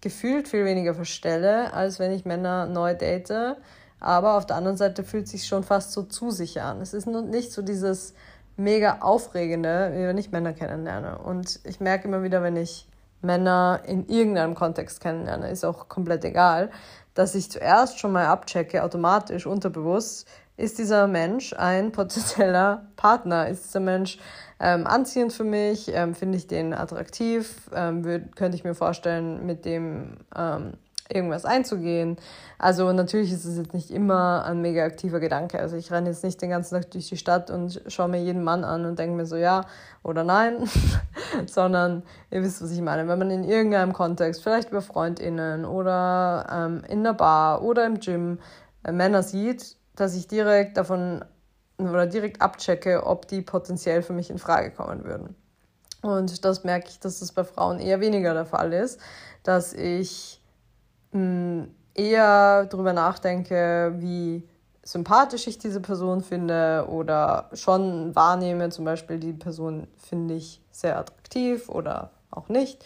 gefühlt 0.00 0.48
viel 0.48 0.64
weniger 0.64 0.94
verstelle, 0.94 1.72
als 1.74 1.98
wenn 1.98 2.12
ich 2.12 2.24
Männer 2.24 2.66
neu 2.66 2.94
date. 2.94 3.56
Aber 4.00 4.36
auf 4.38 4.46
der 4.46 4.56
anderen 4.56 4.78
Seite 4.78 5.04
fühlt 5.04 5.26
es 5.26 5.32
sich 5.32 5.46
schon 5.46 5.62
fast 5.62 5.92
so 5.92 6.02
zu 6.02 6.30
sicher 6.30 6.64
an. 6.64 6.80
Es 6.80 6.94
ist 6.94 7.06
nicht 7.06 7.52
so 7.52 7.60
dieses 7.60 8.14
mega 8.56 8.98
aufregende, 9.00 9.92
wie 9.94 10.06
wenn 10.06 10.16
ich 10.16 10.32
Männer 10.32 10.54
kennenlerne. 10.54 11.18
Und 11.18 11.60
ich 11.64 11.80
merke 11.80 12.08
immer 12.08 12.22
wieder, 12.22 12.42
wenn 12.42 12.56
ich 12.56 12.88
Männer 13.22 13.80
in 13.86 14.08
irgendeinem 14.08 14.54
Kontext 14.54 15.00
kennenlerne, 15.00 15.50
ist 15.50 15.64
auch 15.64 15.88
komplett 15.88 16.24
egal, 16.24 16.70
dass 17.14 17.34
ich 17.34 17.50
zuerst 17.50 17.98
schon 17.98 18.12
mal 18.12 18.26
abchecke, 18.26 18.82
automatisch, 18.82 19.46
unterbewusst, 19.46 20.26
ist 20.60 20.78
dieser 20.78 21.06
Mensch 21.06 21.54
ein 21.54 21.90
potenzieller 21.90 22.86
Partner? 22.96 23.48
Ist 23.48 23.64
dieser 23.64 23.80
Mensch 23.80 24.18
ähm, 24.60 24.86
anziehend 24.86 25.32
für 25.32 25.44
mich? 25.44 25.90
Ähm, 25.92 26.14
Finde 26.14 26.36
ich 26.36 26.46
den 26.46 26.74
attraktiv? 26.74 27.70
Ähm, 27.74 28.04
würd, 28.04 28.36
könnte 28.36 28.56
ich 28.56 28.64
mir 28.64 28.74
vorstellen, 28.74 29.46
mit 29.46 29.64
dem 29.64 30.18
ähm, 30.36 30.74
irgendwas 31.12 31.44
einzugehen. 31.44 32.16
Also 32.58 32.92
natürlich 32.92 33.32
ist 33.32 33.44
es 33.44 33.56
jetzt 33.56 33.74
nicht 33.74 33.90
immer 33.90 34.44
ein 34.44 34.60
mega 34.60 34.84
aktiver 34.84 35.20
Gedanke. 35.20 35.58
Also 35.58 35.76
ich 35.76 35.90
renne 35.90 36.10
jetzt 36.10 36.24
nicht 36.24 36.40
den 36.42 36.50
ganzen 36.50 36.74
Tag 36.74 36.90
durch 36.90 37.08
die 37.08 37.16
Stadt 37.16 37.50
und 37.50 37.80
schaue 37.86 38.08
mir 38.08 38.22
jeden 38.22 38.44
Mann 38.44 38.64
an 38.64 38.84
und 38.84 38.98
denke 38.98 39.16
mir 39.16 39.26
so 39.26 39.36
ja 39.36 39.64
oder 40.02 40.24
nein, 40.24 40.68
sondern 41.46 42.02
ihr 42.30 42.42
wisst, 42.42 42.62
was 42.62 42.70
ich 42.70 42.80
meine. 42.80 43.08
Wenn 43.08 43.18
man 43.18 43.30
in 43.30 43.44
irgendeinem 43.44 43.92
Kontext, 43.92 44.42
vielleicht 44.42 44.70
über 44.70 44.82
Freundinnen 44.82 45.64
oder 45.64 46.46
ähm, 46.50 46.82
in 46.88 47.02
der 47.02 47.14
Bar 47.14 47.62
oder 47.62 47.86
im 47.86 47.98
Gym 48.00 48.38
äh, 48.84 48.92
Männer 48.92 49.22
sieht, 49.22 49.76
dass 49.96 50.14
ich 50.14 50.28
direkt 50.28 50.76
davon 50.76 51.24
oder 51.78 52.06
direkt 52.06 52.42
abchecke, 52.42 53.06
ob 53.06 53.26
die 53.28 53.42
potenziell 53.42 54.02
für 54.02 54.12
mich 54.12 54.30
in 54.30 54.38
Frage 54.38 54.70
kommen 54.70 55.04
würden. 55.04 55.34
Und 56.02 56.44
das 56.44 56.64
merke 56.64 56.88
ich, 56.88 57.00
dass 57.00 57.20
das 57.20 57.32
bei 57.32 57.44
Frauen 57.44 57.78
eher 57.78 58.00
weniger 58.00 58.34
der 58.34 58.46
Fall 58.46 58.72
ist, 58.72 59.00
dass 59.42 59.72
ich 59.72 60.39
eher 61.12 62.66
darüber 62.66 62.92
nachdenke, 62.92 63.94
wie 63.98 64.48
sympathisch 64.82 65.46
ich 65.46 65.58
diese 65.58 65.80
Person 65.80 66.22
finde 66.22 66.86
oder 66.88 67.50
schon 67.52 68.14
wahrnehme, 68.14 68.70
zum 68.70 68.84
Beispiel 68.84 69.18
die 69.18 69.32
Person 69.32 69.86
finde 69.96 70.34
ich 70.34 70.62
sehr 70.70 70.98
attraktiv 70.98 71.68
oder 71.68 72.10
auch 72.30 72.48
nicht. 72.48 72.84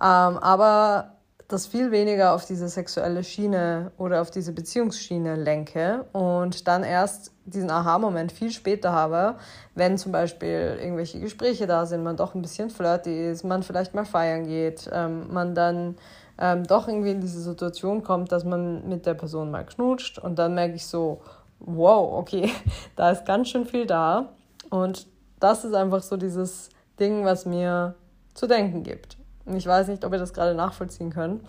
Ähm, 0.00 0.38
aber 0.38 1.14
das 1.48 1.66
viel 1.66 1.90
weniger 1.90 2.34
auf 2.34 2.46
diese 2.46 2.68
sexuelle 2.68 3.22
Schiene 3.22 3.92
oder 3.98 4.22
auf 4.22 4.30
diese 4.30 4.52
Beziehungsschiene 4.52 5.36
lenke 5.36 6.06
und 6.12 6.66
dann 6.66 6.82
erst 6.82 7.32
diesen 7.44 7.70
Aha-Moment 7.70 8.32
viel 8.32 8.50
später 8.50 8.92
habe, 8.92 9.36
wenn 9.74 9.98
zum 9.98 10.10
Beispiel 10.10 10.78
irgendwelche 10.80 11.20
Gespräche 11.20 11.66
da 11.66 11.84
sind, 11.84 12.02
man 12.02 12.16
doch 12.16 12.34
ein 12.34 12.40
bisschen 12.40 12.70
flirty 12.70 13.30
ist, 13.30 13.44
man 13.44 13.62
vielleicht 13.62 13.94
mal 13.94 14.06
feiern 14.06 14.46
geht, 14.46 14.88
ähm, 14.92 15.32
man 15.32 15.54
dann 15.54 15.96
ähm, 16.38 16.64
doch 16.64 16.88
irgendwie 16.88 17.10
in 17.10 17.20
diese 17.20 17.40
Situation 17.40 18.02
kommt, 18.02 18.32
dass 18.32 18.44
man 18.44 18.88
mit 18.88 19.06
der 19.06 19.14
Person 19.14 19.50
mal 19.50 19.64
knutscht 19.64 20.18
und 20.18 20.38
dann 20.38 20.54
merke 20.54 20.74
ich 20.74 20.86
so, 20.86 21.20
wow, 21.60 22.18
okay, 22.18 22.50
da 22.96 23.10
ist 23.10 23.24
ganz 23.24 23.48
schön 23.48 23.66
viel 23.66 23.86
da 23.86 24.30
und 24.70 25.06
das 25.40 25.64
ist 25.64 25.74
einfach 25.74 26.02
so 26.02 26.16
dieses 26.16 26.70
Ding, 26.98 27.24
was 27.24 27.46
mir 27.46 27.94
zu 28.34 28.46
denken 28.46 28.82
gibt. 28.82 29.16
Und 29.44 29.56
ich 29.56 29.66
weiß 29.66 29.88
nicht, 29.88 30.04
ob 30.04 30.12
ihr 30.12 30.18
das 30.18 30.32
gerade 30.32 30.54
nachvollziehen 30.54 31.10
könnt. 31.10 31.42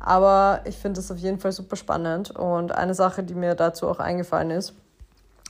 Aber 0.00 0.60
ich 0.64 0.76
finde 0.78 1.00
es 1.00 1.10
auf 1.10 1.18
jeden 1.18 1.38
Fall 1.38 1.52
super 1.52 1.76
spannend. 1.76 2.30
Und 2.30 2.72
eine 2.72 2.94
Sache, 2.94 3.22
die 3.22 3.34
mir 3.34 3.54
dazu 3.54 3.88
auch 3.88 4.00
eingefallen 4.00 4.50
ist, 4.50 4.74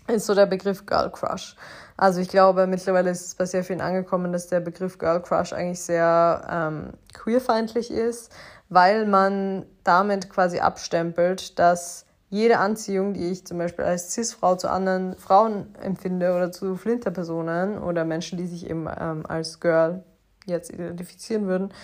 ist 0.09 0.27
so 0.27 0.35
der 0.35 0.47
Begriff 0.47 0.85
Girl 0.85 1.11
Crush. 1.11 1.57
Also 1.97 2.21
ich 2.21 2.29
glaube, 2.29 2.67
mittlerweile 2.67 3.11
ist 3.11 3.25
es 3.25 3.35
bei 3.35 3.47
sehr 3.47 3.63
vielen 3.63 3.81
angekommen, 3.81 4.33
dass 4.33 4.49
der 4.49 4.61
Begriff 4.61 4.99
Girl 4.99 5.23
Crush 5.23 5.53
eigentlich 5.53 5.81
sehr 5.81 6.47
ähm, 6.51 6.93
queerfeindlich 7.13 7.91
ist, 7.91 8.33
weil 8.73 9.07
man 9.07 9.67
damit 9.85 10.31
quasi 10.31 10.61
abstempelt, 10.61 11.59
dass 11.59 12.07
jede 12.31 12.59
Anziehung, 12.59 13.13
die 13.13 13.31
ich 13.31 13.47
zum 13.47 13.59
Beispiel 13.59 13.85
als 13.85 14.13
Cis-Frau 14.15 14.57
zu 14.57 14.71
anderen 14.71 15.17
Frauen 15.19 15.75
empfinde 15.83 16.35
oder 16.35 16.51
zu 16.51 16.77
Flinterpersonen 16.77 17.79
oder 17.79 18.07
Menschen, 18.07 18.39
die 18.39 18.47
sich 18.47 18.69
eben 18.69 18.89
ähm, 18.99 19.27
als 19.27 19.61
Girl 19.61 20.03
jetzt 20.47 20.73
identifizieren 20.73 21.47
würden, 21.47 21.75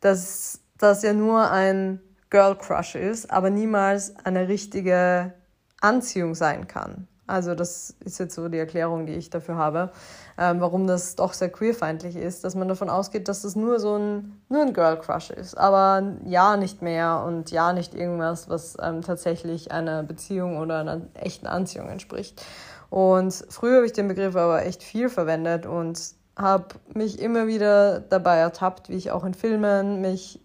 dass 0.00 0.60
das 0.78 1.02
ja 1.02 1.12
nur 1.12 1.50
ein 1.50 2.00
Girl 2.30 2.56
Crush 2.56 2.94
ist, 2.94 3.30
aber 3.32 3.50
niemals 3.50 4.14
eine 4.24 4.46
richtige 4.46 5.32
Anziehung 5.80 6.36
sein 6.36 6.68
kann. 6.68 7.08
Also 7.28 7.54
das 7.54 7.94
ist 8.00 8.18
jetzt 8.18 8.34
so 8.34 8.48
die 8.48 8.58
Erklärung, 8.58 9.04
die 9.04 9.12
ich 9.12 9.28
dafür 9.28 9.56
habe, 9.56 9.90
ähm, 10.38 10.60
warum 10.60 10.86
das 10.86 11.14
doch 11.14 11.34
sehr 11.34 11.50
queerfeindlich 11.50 12.16
ist, 12.16 12.42
dass 12.42 12.54
man 12.54 12.68
davon 12.68 12.88
ausgeht, 12.88 13.28
dass 13.28 13.42
das 13.42 13.54
nur 13.54 13.78
so 13.78 13.96
ein, 13.96 14.40
nur 14.48 14.62
ein 14.62 14.72
Girl 14.72 14.98
Crush 14.98 15.30
ist, 15.30 15.56
aber 15.56 16.14
ja 16.24 16.56
nicht 16.56 16.80
mehr 16.80 17.22
und 17.26 17.50
ja 17.50 17.74
nicht 17.74 17.94
irgendwas, 17.94 18.48
was 18.48 18.78
ähm, 18.82 19.02
tatsächlich 19.02 19.70
einer 19.70 20.02
Beziehung 20.02 20.56
oder 20.56 20.78
einer 20.80 21.02
echten 21.14 21.46
Anziehung 21.46 21.90
entspricht. 21.90 22.42
Und 22.88 23.44
früher 23.50 23.76
habe 23.76 23.86
ich 23.86 23.92
den 23.92 24.08
Begriff 24.08 24.34
aber 24.34 24.64
echt 24.64 24.82
viel 24.82 25.10
verwendet 25.10 25.66
und 25.66 26.00
habe 26.34 26.76
mich 26.94 27.20
immer 27.20 27.46
wieder 27.46 28.00
dabei 28.00 28.36
ertappt, 28.36 28.88
wie 28.88 28.94
ich 28.94 29.10
auch 29.10 29.24
in 29.24 29.34
Filmen 29.34 30.00
mich 30.00 30.40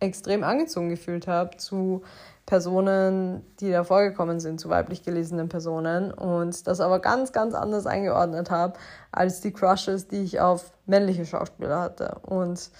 extrem 0.00 0.42
angezogen 0.42 0.88
gefühlt 0.88 1.28
habe 1.28 1.56
zu 1.56 2.02
Personen, 2.46 3.42
die 3.60 3.70
da 3.70 3.84
vorgekommen 3.84 4.38
sind, 4.38 4.60
zu 4.60 4.68
weiblich 4.68 5.02
gelesenen 5.02 5.48
Personen 5.48 6.12
und 6.12 6.66
das 6.66 6.80
aber 6.80 6.98
ganz, 6.98 7.32
ganz 7.32 7.54
anders 7.54 7.86
eingeordnet 7.86 8.50
habe 8.50 8.74
als 9.12 9.40
die 9.40 9.52
Crushes, 9.52 10.08
die 10.08 10.22
ich 10.22 10.40
auf 10.40 10.72
männliche 10.86 11.24
Schauspieler 11.24 11.80
hatte. 11.80 12.18
Und 12.22 12.70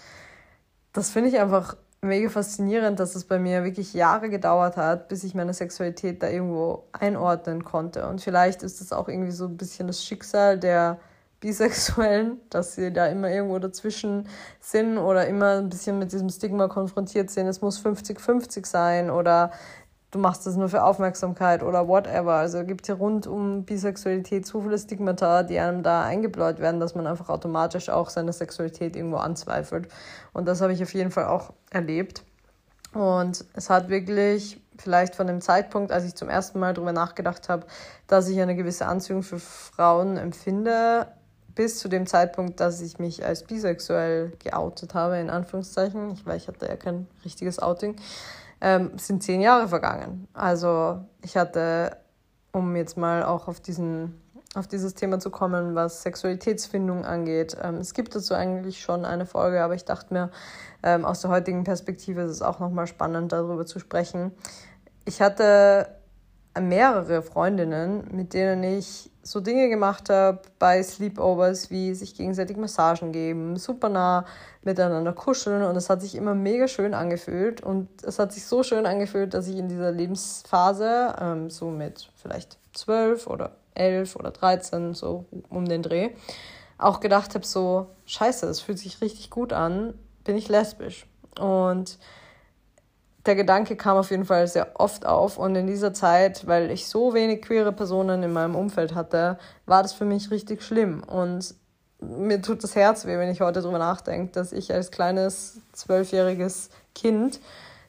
das 0.93 1.11
finde 1.11 1.31
ich 1.31 1.39
einfach 1.39 1.77
mega 2.03 2.29
faszinierend, 2.29 3.01
dass 3.01 3.15
es 3.15 3.25
bei 3.25 3.39
mir 3.39 3.65
wirklich 3.65 3.95
Jahre 3.95 4.29
gedauert 4.29 4.77
hat, 4.77 5.09
bis 5.09 5.25
ich 5.25 5.35
meine 5.35 5.55
Sexualität 5.55 6.23
da 6.23 6.29
irgendwo 6.29 6.85
einordnen 6.93 7.65
konnte. 7.65 8.07
Und 8.07 8.21
vielleicht 8.21 8.63
ist 8.63 8.83
das 8.83 8.93
auch 8.93 9.09
irgendwie 9.09 9.33
so 9.33 9.47
ein 9.47 9.57
bisschen 9.57 9.87
das 9.87 10.05
Schicksal 10.05 10.59
der 10.59 10.99
Bisexuellen, 11.45 12.41
dass 12.49 12.75
sie 12.75 12.91
da 12.91 13.05
immer 13.05 13.29
irgendwo 13.29 13.59
dazwischen 13.59 14.27
sind 14.61 14.97
oder 14.97 15.27
immer 15.27 15.59
ein 15.59 15.69
bisschen 15.69 15.99
mit 15.99 16.11
diesem 16.11 16.31
Stigma 16.31 16.69
konfrontiert 16.69 17.31
sind, 17.31 17.47
es 17.49 17.61
muss 17.61 17.85
50-50 17.85 18.65
sein 18.65 19.11
oder 19.11 19.51
du 20.11 20.19
machst 20.19 20.47
das 20.47 20.57
nur 20.57 20.71
für 20.71 20.83
Aufmerksamkeit 20.83 21.63
oder 21.63 21.87
whatever. 21.87 22.33
Also 22.33 22.61
es 22.61 22.67
gibt 22.67 22.87
hier 22.87 22.95
rund 22.95 23.27
um 23.27 23.67
Bisexualität 23.67 24.47
so 24.47 24.63
viele 24.63 24.79
Stigmata, 24.79 25.43
die 25.43 25.59
einem 25.59 25.83
da 25.83 26.03
eingebläut 26.05 26.61
werden, 26.61 26.81
dass 26.81 26.95
man 26.95 27.07
einfach 27.07 27.29
automatisch 27.29 27.91
auch 27.91 28.09
seine 28.09 28.33
Sexualität 28.33 28.97
irgendwo 28.97 29.19
anzweifelt. 29.19 29.89
Und 30.33 30.49
das 30.49 30.63
habe 30.63 30.73
ich 30.73 30.83
auf 30.83 30.95
jeden 30.95 31.11
Fall 31.11 31.27
auch 31.27 31.53
erlebt. 31.69 32.25
Und 32.95 33.45
es 33.53 33.69
hat 33.69 33.91
wirklich 33.91 34.63
vielleicht 34.79 35.15
von 35.15 35.27
dem 35.27 35.43
Zeitpunkt, 35.43 35.93
als 35.93 36.05
ich 36.05 36.15
zum 36.15 36.31
ersten 36.31 36.59
Mal 36.59 36.73
darüber 36.73 36.93
nachgedacht 36.93 37.51
habe, 37.51 37.67
dass 38.07 38.31
ich 38.31 38.41
eine 38.41 38.57
gewisse 38.57 38.87
Anziehung 38.87 39.23
für 39.23 39.39
Frauen 39.39 40.17
empfinde, 40.17 41.07
bis 41.55 41.79
zu 41.79 41.89
dem 41.89 42.07
Zeitpunkt, 42.07 42.61
dass 42.61 42.81
ich 42.81 42.99
mich 42.99 43.25
als 43.25 43.45
bisexuell 43.45 44.33
geoutet 44.39 44.95
habe, 44.95 45.19
in 45.19 45.31
Anführungszeichen, 45.31 46.11
ich, 46.13 46.27
weil 46.27 46.37
ich 46.37 46.49
hatte 46.49 46.67
ja 46.67 46.77
kein 46.77 47.07
richtiges 47.25 47.59
Outing, 47.59 47.97
ähm, 48.61 48.93
sind 48.99 49.23
zehn 49.23 49.41
Jahre 49.41 49.69
vergangen. 49.69 50.27
Also 50.33 51.01
ich 51.23 51.37
hatte, 51.37 51.97
um 52.53 52.75
jetzt 52.77 52.97
mal 52.97 53.23
auch 53.23 53.47
auf, 53.47 53.61
diesen, 53.61 54.21
auf 54.55 54.67
dieses 54.67 54.95
Thema 54.95 55.21
zu 55.21 55.31
kommen, 55.31 55.75
was 55.75 56.03
Sexualitätsfindung 56.03 57.05
angeht, 57.05 57.57
ähm, 57.63 57.77
es 57.77 57.95
gibt 57.95 58.15
dazu 58.15 58.35
eigentlich 58.35 58.81
schon 58.81 59.05
eine 59.05 59.27
Folge, 59.27 59.63
aber 59.63 59.75
ich 59.75 59.85
dachte 59.85 60.13
mir, 60.13 60.31
ähm, 60.83 61.05
aus 61.05 61.21
der 61.21 61.31
heutigen 61.31 61.65
Perspektive 61.65 62.23
ist 62.23 62.31
es 62.31 62.43
auch 62.43 62.59
nochmal 62.59 62.87
spannend, 62.87 63.33
darüber 63.33 63.65
zu 63.67 63.79
sprechen. 63.79 64.33
Ich 65.05 65.21
hatte 65.21 65.89
mehrere 66.59 67.23
Freundinnen, 67.23 68.09
mit 68.13 68.33
denen 68.33 68.63
ich 68.63 69.11
so 69.25 69.41
Dinge 69.41 69.69
gemacht 69.69 70.11
habe 70.11 70.41
bei 70.59 70.83
Sleepovers, 70.83 71.71
wie 71.71 71.95
sich 71.95 72.15
gegenseitig 72.15 72.57
Massagen 72.57 73.11
geben, 73.11 73.57
super 73.57 73.89
nah 73.89 74.27
miteinander 74.63 75.13
kuscheln 75.13 75.63
und 75.63 75.77
es 75.77 75.89
hat 75.89 76.03
sich 76.03 76.15
immer 76.15 76.35
mega 76.35 76.69
schön 76.69 76.95
angefühlt 76.95 77.63
und 77.63 77.89
es 78.03 78.19
hat 78.19 78.33
sich 78.33 78.45
so 78.45 78.63
schön 78.63 78.87
angefühlt, 78.87 79.35
dass 79.35 79.49
ich 79.49 79.57
in 79.57 79.69
dieser 79.69 79.93
Lebensphase, 79.93 81.17
ähm, 81.21 81.51
so 81.51 81.71
mit 81.71 82.11
vielleicht 82.17 82.59
zwölf 82.75 83.27
oder 83.27 83.53
elf 83.75 84.15
oder 84.17 84.31
dreizehn, 84.31 84.95
so 84.95 85.25
um 85.49 85.65
den 85.65 85.83
Dreh, 85.83 86.11
auch 86.77 87.01
gedacht 87.01 87.35
habe, 87.35 87.47
so 87.47 87.89
scheiße, 88.07 88.47
es 88.47 88.61
fühlt 88.61 88.79
sich 88.79 89.01
richtig 89.01 89.31
gut 89.31 89.53
an, 89.53 89.95
bin 90.25 90.37
ich 90.37 90.49
lesbisch. 90.49 91.07
Und 91.41 91.99
der 93.27 93.35
Gedanke 93.35 93.77
kam 93.77 93.97
auf 93.97 94.11
jeden 94.11 94.25
Fall 94.25 94.47
sehr 94.47 94.69
oft 94.75 95.07
auf 95.07 95.39
und 95.39 95.55
in 95.55 95.67
dieser 95.67 95.95
Zeit, 95.95 96.47
weil 96.47 96.71
ich 96.71 96.89
so 96.89 97.15
wenig 97.15 97.43
queere 97.43 97.73
Personen 97.73 98.23
in 98.23 98.33
meinem 98.33 98.55
Umfeld 98.55 98.95
hatte, 98.95 99.39
war 99.67 99.83
das 99.83 99.93
für 99.93 100.05
mich 100.05 100.31
richtig 100.31 100.63
schlimm 100.63 101.03
und 101.03 101.55
mir 102.01 102.43
tut 102.43 102.63
das 102.63 102.77
Herz 102.77 103.07
weh, 103.07 103.17
wenn 103.17 103.31
ich 103.31 103.41
heute 103.41 103.63
darüber 103.63 103.79
nachdenke, 103.79 104.33
dass 104.33 104.53
ich 104.53 104.73
als 104.73 104.91
kleines 104.91 105.61
zwölfjähriges 105.73 106.69
Kind 106.95 107.41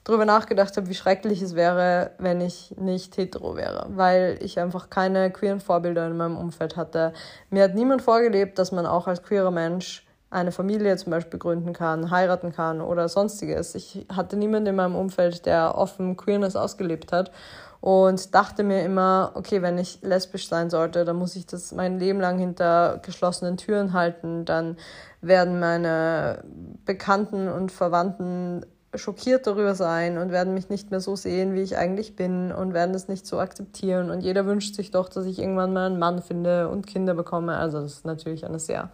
darüber 0.05 0.25
nachgedacht 0.25 0.77
habe, 0.77 0.87
wie 0.87 0.93
schrecklich 0.93 1.41
es 1.41 1.55
wäre, 1.55 2.11
wenn 2.19 2.39
ich 2.39 2.75
nicht 2.77 3.17
hetero 3.17 3.57
wäre, 3.57 3.87
weil 3.89 4.37
ich 4.41 4.59
einfach 4.59 4.89
keine 4.89 5.31
queeren 5.31 5.59
Vorbilder 5.59 6.07
in 6.07 6.15
meinem 6.15 6.37
Umfeld 6.37 6.77
hatte. 6.77 7.11
Mir 7.49 7.63
hat 7.63 7.73
niemand 7.73 8.03
vorgelebt, 8.03 8.57
dass 8.59 8.71
man 8.71 8.85
auch 8.85 9.07
als 9.07 9.23
queerer 9.23 9.51
Mensch 9.51 10.04
eine 10.35 10.51
Familie 10.51 10.97
zum 10.97 11.11
Beispiel 11.11 11.39
gründen 11.39 11.73
kann, 11.73 12.11
heiraten 12.11 12.51
kann 12.51 12.81
oder 12.81 13.07
sonstiges. 13.09 13.73
Ich 13.73 14.05
hatte 14.13 14.35
niemanden 14.37 14.67
in 14.67 14.75
meinem 14.75 14.95
Umfeld, 14.95 15.45
der 15.45 15.77
offen 15.77 16.17
Queerness 16.17 16.55
ausgelebt 16.55 17.11
hat 17.11 17.31
und 17.79 18.35
dachte 18.35 18.63
mir 18.63 18.83
immer, 18.83 19.31
okay, 19.35 19.61
wenn 19.61 19.77
ich 19.77 19.99
lesbisch 20.01 20.47
sein 20.49 20.69
sollte, 20.69 21.05
dann 21.05 21.15
muss 21.15 21.35
ich 21.35 21.45
das 21.45 21.71
mein 21.71 21.99
Leben 21.99 22.19
lang 22.19 22.37
hinter 22.37 22.99
geschlossenen 23.01 23.57
Türen 23.57 23.93
halten, 23.93 24.43
dann 24.43 24.77
werden 25.21 25.59
meine 25.59 26.43
Bekannten 26.85 27.47
und 27.47 27.71
Verwandten 27.71 28.65
schockiert 28.93 29.47
darüber 29.47 29.75
sein 29.75 30.17
und 30.17 30.31
werden 30.31 30.53
mich 30.53 30.69
nicht 30.69 30.91
mehr 30.91 30.99
so 30.99 31.15
sehen, 31.15 31.53
wie 31.53 31.61
ich 31.61 31.77
eigentlich 31.77 32.15
bin 32.15 32.51
und 32.51 32.73
werden 32.73 32.95
es 32.95 33.07
nicht 33.07 33.25
so 33.25 33.39
akzeptieren 33.39 34.09
und 34.09 34.21
jeder 34.21 34.45
wünscht 34.45 34.75
sich 34.75 34.91
doch, 34.91 35.09
dass 35.09 35.25
ich 35.25 35.39
irgendwann 35.39 35.73
mal 35.73 35.85
einen 35.85 35.99
Mann 35.99 36.21
finde 36.21 36.69
und 36.69 36.87
Kinder 36.87 37.13
bekomme. 37.13 37.57
Also 37.57 37.81
das 37.81 37.93
ist 37.93 38.05
natürlich 38.05 38.45
eine 38.45 38.59
sehr 38.59 38.89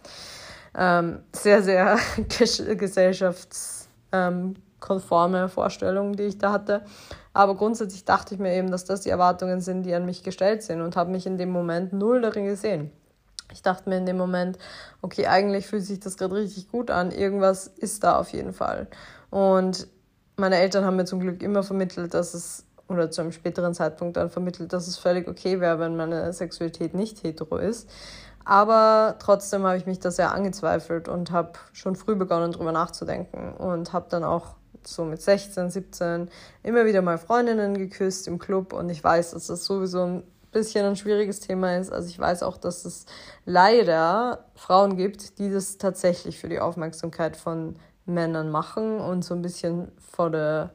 ähm, 0.76 1.20
sehr, 1.32 1.62
sehr 1.62 1.98
gesellschaftskonforme 2.76 5.48
Vorstellungen, 5.48 6.14
die 6.14 6.24
ich 6.24 6.38
da 6.38 6.52
hatte. 6.52 6.82
Aber 7.34 7.56
grundsätzlich 7.56 8.04
dachte 8.04 8.34
ich 8.34 8.40
mir 8.40 8.54
eben, 8.54 8.70
dass 8.70 8.84
das 8.84 9.02
die 9.02 9.10
Erwartungen 9.10 9.60
sind, 9.60 9.84
die 9.84 9.94
an 9.94 10.04
mich 10.04 10.22
gestellt 10.22 10.62
sind 10.62 10.82
und 10.82 10.96
habe 10.96 11.10
mich 11.10 11.26
in 11.26 11.38
dem 11.38 11.50
Moment 11.50 11.92
null 11.92 12.20
darin 12.20 12.46
gesehen. 12.46 12.90
Ich 13.52 13.62
dachte 13.62 13.88
mir 13.88 13.98
in 13.98 14.06
dem 14.06 14.16
Moment, 14.16 14.58
okay, 15.02 15.26
eigentlich 15.26 15.66
fühlt 15.66 15.84
sich 15.84 16.00
das 16.00 16.16
gerade 16.16 16.36
richtig 16.36 16.70
gut 16.70 16.90
an, 16.90 17.10
irgendwas 17.10 17.66
ist 17.66 18.02
da 18.02 18.18
auf 18.18 18.30
jeden 18.30 18.52
Fall. 18.52 18.88
Und 19.30 19.86
meine 20.36 20.56
Eltern 20.56 20.84
haben 20.84 20.96
mir 20.96 21.04
zum 21.04 21.20
Glück 21.20 21.42
immer 21.42 21.62
vermittelt, 21.62 22.14
dass 22.14 22.34
es, 22.34 22.64
oder 22.88 23.10
zu 23.10 23.20
einem 23.20 23.32
späteren 23.32 23.74
Zeitpunkt 23.74 24.16
dann 24.16 24.30
vermittelt, 24.30 24.72
dass 24.72 24.88
es 24.88 24.96
völlig 24.96 25.28
okay 25.28 25.60
wäre, 25.60 25.78
wenn 25.78 25.96
meine 25.96 26.32
Sexualität 26.32 26.94
nicht 26.94 27.22
hetero 27.22 27.58
ist. 27.58 27.88
Aber 28.44 29.16
trotzdem 29.18 29.64
habe 29.64 29.76
ich 29.76 29.86
mich 29.86 30.00
da 30.00 30.10
sehr 30.10 30.32
angezweifelt 30.32 31.08
und 31.08 31.30
habe 31.30 31.52
schon 31.72 31.96
früh 31.96 32.14
begonnen, 32.14 32.52
darüber 32.52 32.72
nachzudenken 32.72 33.52
und 33.54 33.92
habe 33.92 34.06
dann 34.08 34.24
auch 34.24 34.56
so 34.84 35.04
mit 35.04 35.22
16, 35.22 35.70
17 35.70 36.28
immer 36.62 36.84
wieder 36.84 37.02
mal 37.02 37.18
Freundinnen 37.18 37.76
geküsst 37.76 38.26
im 38.26 38.38
Club 38.38 38.72
und 38.72 38.88
ich 38.88 39.02
weiß, 39.02 39.32
dass 39.32 39.46
das 39.46 39.64
sowieso 39.64 40.02
ein 40.02 40.22
bisschen 40.50 40.84
ein 40.84 40.96
schwieriges 40.96 41.40
Thema 41.40 41.76
ist. 41.76 41.92
Also 41.92 42.08
ich 42.08 42.18
weiß 42.18 42.42
auch, 42.42 42.56
dass 42.56 42.84
es 42.84 43.06
leider 43.44 44.44
Frauen 44.54 44.96
gibt, 44.96 45.38
die 45.38 45.50
das 45.50 45.78
tatsächlich 45.78 46.38
für 46.38 46.48
die 46.48 46.60
Aufmerksamkeit 46.60 47.36
von 47.36 47.76
Männern 48.04 48.50
machen 48.50 48.98
und 48.98 49.24
so 49.24 49.34
ein 49.34 49.42
bisschen 49.42 49.92
vor 49.98 50.30
der 50.30 50.70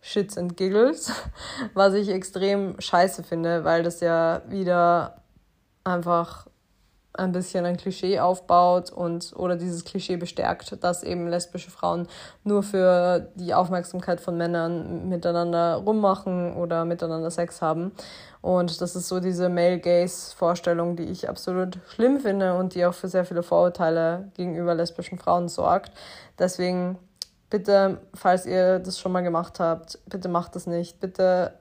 Shits 0.00 0.38
and 0.38 0.56
Giggles, 0.56 1.12
was 1.74 1.94
ich 1.94 2.08
extrem 2.08 2.80
scheiße 2.80 3.22
finde, 3.22 3.64
weil 3.64 3.82
das 3.82 4.00
ja 4.00 4.42
wieder 4.48 5.22
einfach 5.84 6.46
ein 7.12 7.32
bisschen 7.32 7.64
ein 7.64 7.76
Klischee 7.76 8.20
aufbaut 8.20 8.90
und 8.90 9.32
oder 9.36 9.56
dieses 9.56 9.84
Klischee 9.84 10.16
bestärkt, 10.16 10.82
dass 10.82 11.02
eben 11.02 11.28
lesbische 11.28 11.70
Frauen 11.70 12.06
nur 12.44 12.62
für 12.62 13.28
die 13.34 13.52
Aufmerksamkeit 13.52 14.20
von 14.20 14.36
Männern 14.36 15.08
miteinander 15.08 15.74
rummachen 15.74 16.54
oder 16.54 16.84
miteinander 16.84 17.30
Sex 17.30 17.60
haben. 17.62 17.92
Und 18.42 18.80
das 18.80 18.96
ist 18.96 19.08
so 19.08 19.20
diese 19.20 19.48
Male-Gaze-Vorstellung, 19.48 20.96
die 20.96 21.04
ich 21.04 21.28
absolut 21.28 21.78
schlimm 21.88 22.20
finde 22.20 22.54
und 22.54 22.74
die 22.74 22.86
auch 22.86 22.94
für 22.94 23.08
sehr 23.08 23.24
viele 23.24 23.42
Vorurteile 23.42 24.30
gegenüber 24.34 24.74
lesbischen 24.74 25.18
Frauen 25.18 25.48
sorgt. 25.48 25.92
Deswegen 26.38 26.96
bitte, 27.50 27.98
falls 28.14 28.46
ihr 28.46 28.78
das 28.78 28.98
schon 28.98 29.12
mal 29.12 29.22
gemacht 29.22 29.60
habt, 29.60 29.98
bitte 30.06 30.28
macht 30.28 30.54
das 30.54 30.66
nicht. 30.66 31.00
Bitte 31.00 31.54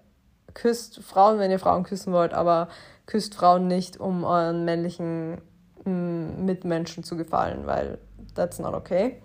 küsst 0.54 1.02
Frauen, 1.04 1.40
wenn 1.40 1.52
ihr 1.52 1.60
Frauen 1.60 1.84
küssen 1.84 2.14
wollt, 2.14 2.34
aber 2.34 2.70
küsst 3.10 3.34
Frauen 3.34 3.68
nicht, 3.68 4.00
um 4.00 4.24
euren 4.24 4.66
männlichen 4.66 5.42
mm, 5.84 6.46
Mitmenschen 6.46 7.04
zu 7.04 7.18
gefallen, 7.18 7.66
weil 7.66 7.98
that's 8.36 8.60
not 8.60 8.76
okay. 8.76 9.20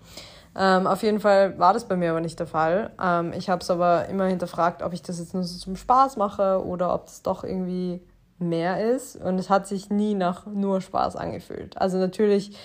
Ähm, 0.57 0.87
auf 0.87 1.03
jeden 1.03 1.19
Fall 1.19 1.59
war 1.59 1.71
das 1.73 1.87
bei 1.87 1.95
mir 1.95 2.09
aber 2.09 2.21
nicht 2.21 2.39
der 2.39 2.47
Fall. 2.47 2.89
Ähm, 2.99 3.31
ich 3.33 3.47
habe 3.47 3.61
es 3.61 3.69
aber 3.69 4.07
immer 4.07 4.25
hinterfragt, 4.25 4.81
ob 4.81 4.93
ich 4.93 5.03
das 5.03 5.19
jetzt 5.19 5.35
nur 5.35 5.43
so 5.43 5.59
zum 5.59 5.75
Spaß 5.75 6.17
mache 6.17 6.65
oder 6.65 6.95
ob 6.95 7.05
das 7.05 7.21
doch 7.21 7.43
irgendwie 7.43 8.01
mehr 8.39 8.91
ist. 8.95 9.17
Und 9.17 9.37
es 9.37 9.51
hat 9.51 9.67
sich 9.67 9.91
nie 9.91 10.15
nach 10.15 10.47
nur 10.47 10.81
Spaß 10.81 11.15
angefühlt. 11.15 11.77
Also 11.77 11.97
natürlich, 11.97 12.57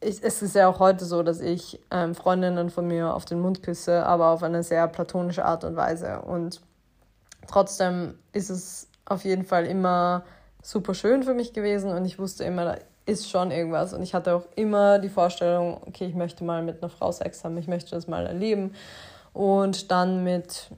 ich, 0.00 0.22
es 0.22 0.40
ist 0.40 0.54
ja 0.54 0.68
auch 0.68 0.78
heute 0.78 1.04
so, 1.04 1.22
dass 1.22 1.40
ich 1.40 1.80
ähm, 1.90 2.14
Freundinnen 2.14 2.70
von 2.70 2.86
mir 2.86 3.12
auf 3.12 3.26
den 3.26 3.40
Mund 3.40 3.62
küsse, 3.62 4.06
aber 4.06 4.28
auf 4.28 4.42
eine 4.42 4.62
sehr 4.62 4.88
platonische 4.88 5.44
Art 5.44 5.64
und 5.64 5.76
Weise. 5.76 6.22
Und 6.22 6.62
trotzdem 7.46 8.14
ist 8.32 8.48
es 8.48 8.89
auf 9.10 9.24
jeden 9.24 9.44
Fall 9.44 9.66
immer 9.66 10.22
super 10.62 10.94
schön 10.94 11.22
für 11.22 11.34
mich 11.34 11.52
gewesen 11.52 11.90
und 11.90 12.04
ich 12.04 12.18
wusste 12.18 12.44
immer, 12.44 12.64
da 12.64 12.76
ist 13.06 13.28
schon 13.28 13.50
irgendwas. 13.50 13.92
Und 13.92 14.02
ich 14.02 14.14
hatte 14.14 14.34
auch 14.34 14.44
immer 14.56 14.98
die 14.98 15.08
Vorstellung, 15.08 15.80
okay, 15.86 16.06
ich 16.06 16.14
möchte 16.14 16.44
mal 16.44 16.62
mit 16.62 16.82
einer 16.82 16.90
Frau 16.90 17.10
Sex 17.12 17.44
haben, 17.44 17.56
ich 17.58 17.66
möchte 17.66 17.90
das 17.90 18.06
mal 18.06 18.26
erleben. 18.26 18.74
Und 19.32 19.90
dann 19.90 20.22
mit, 20.22 20.70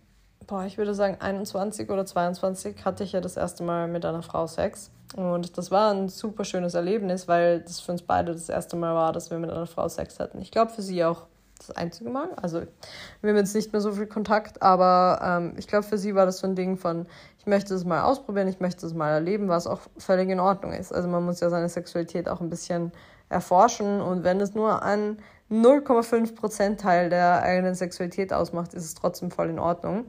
boah, 0.47 0.65
ich 0.65 0.79
würde 0.79 0.95
sagen 0.95 1.17
21 1.21 1.91
oder 1.91 2.07
22 2.07 2.85
hatte 2.85 3.05
ich 3.05 3.13
ja 3.13 3.21
das 3.21 3.37
erste 3.37 3.63
Mal 3.63 3.89
mit 3.89 4.05
einer 4.05 4.23
Frau 4.23 4.47
Sex. 4.47 4.91
Und 5.17 5.59
das 5.59 5.71
war 5.71 5.93
ein 5.93 6.09
super 6.09 6.45
schönes 6.45 6.75
Erlebnis, 6.75 7.29
weil 7.29 7.61
das 7.61 7.81
für 7.81 7.93
uns 7.93 8.03
beide 8.03 8.33
das 8.33 8.49
erste 8.49 8.77
Mal 8.77 8.95
war, 8.95 9.13
dass 9.13 9.31
wir 9.31 9.39
mit 9.39 9.51
einer 9.51 9.67
Frau 9.67 9.89
Sex 9.89 10.19
hatten. 10.19 10.41
Ich 10.41 10.51
glaube 10.51 10.73
für 10.73 10.83
sie 10.83 11.05
auch 11.05 11.27
das 11.69 11.77
einzige 11.77 12.11
Mal. 12.11 12.31
Also 12.35 12.63
wir 13.21 13.31
haben 13.31 13.37
jetzt 13.37 13.55
nicht 13.55 13.73
mehr 13.73 13.81
so 13.81 13.93
viel 13.93 14.07
Kontakt, 14.07 14.63
aber 14.63 15.21
ähm, 15.23 15.55
ich 15.57 15.67
glaube, 15.67 15.85
für 15.85 15.99
sie 15.99 16.15
war 16.15 16.27
das 16.27 16.39
so 16.39 16.47
ein 16.47 16.55
Ding 16.55 16.77
von, 16.77 17.07
ich 17.39 17.47
möchte 17.47 17.75
es 17.75 17.85
mal 17.85 18.03
ausprobieren, 18.03 18.49
ich 18.49 18.61
möchte 18.61 18.87
es 18.87 18.95
mal 18.95 19.11
erleben, 19.11 19.49
was 19.49 19.67
auch 19.67 19.81
völlig 19.99 20.29
in 20.29 20.41
Ordnung 20.41 20.73
ist. 20.73 20.93
Also 20.93 21.09
man 21.09 21.25
muss 21.25 21.41
ja 21.41 21.51
seine 21.51 21.69
Sexualität 21.69 22.29
auch 22.29 22.41
ein 22.41 22.51
bisschen 22.51 22.93
erforschen 23.29 24.01
und 24.01 24.25
wenn 24.25 24.41
es 24.41 24.55
nur 24.55 24.83
ein 24.83 25.19
0,5% 25.53 26.79
Teil 26.79 27.11
der 27.11 27.43
eigenen 27.43 27.75
Sexualität 27.75 28.33
ausmacht, 28.33 28.73
ist 28.73 28.85
es 28.85 28.95
trotzdem 28.95 29.31
voll 29.31 29.51
in 29.51 29.59
Ordnung. 29.59 30.07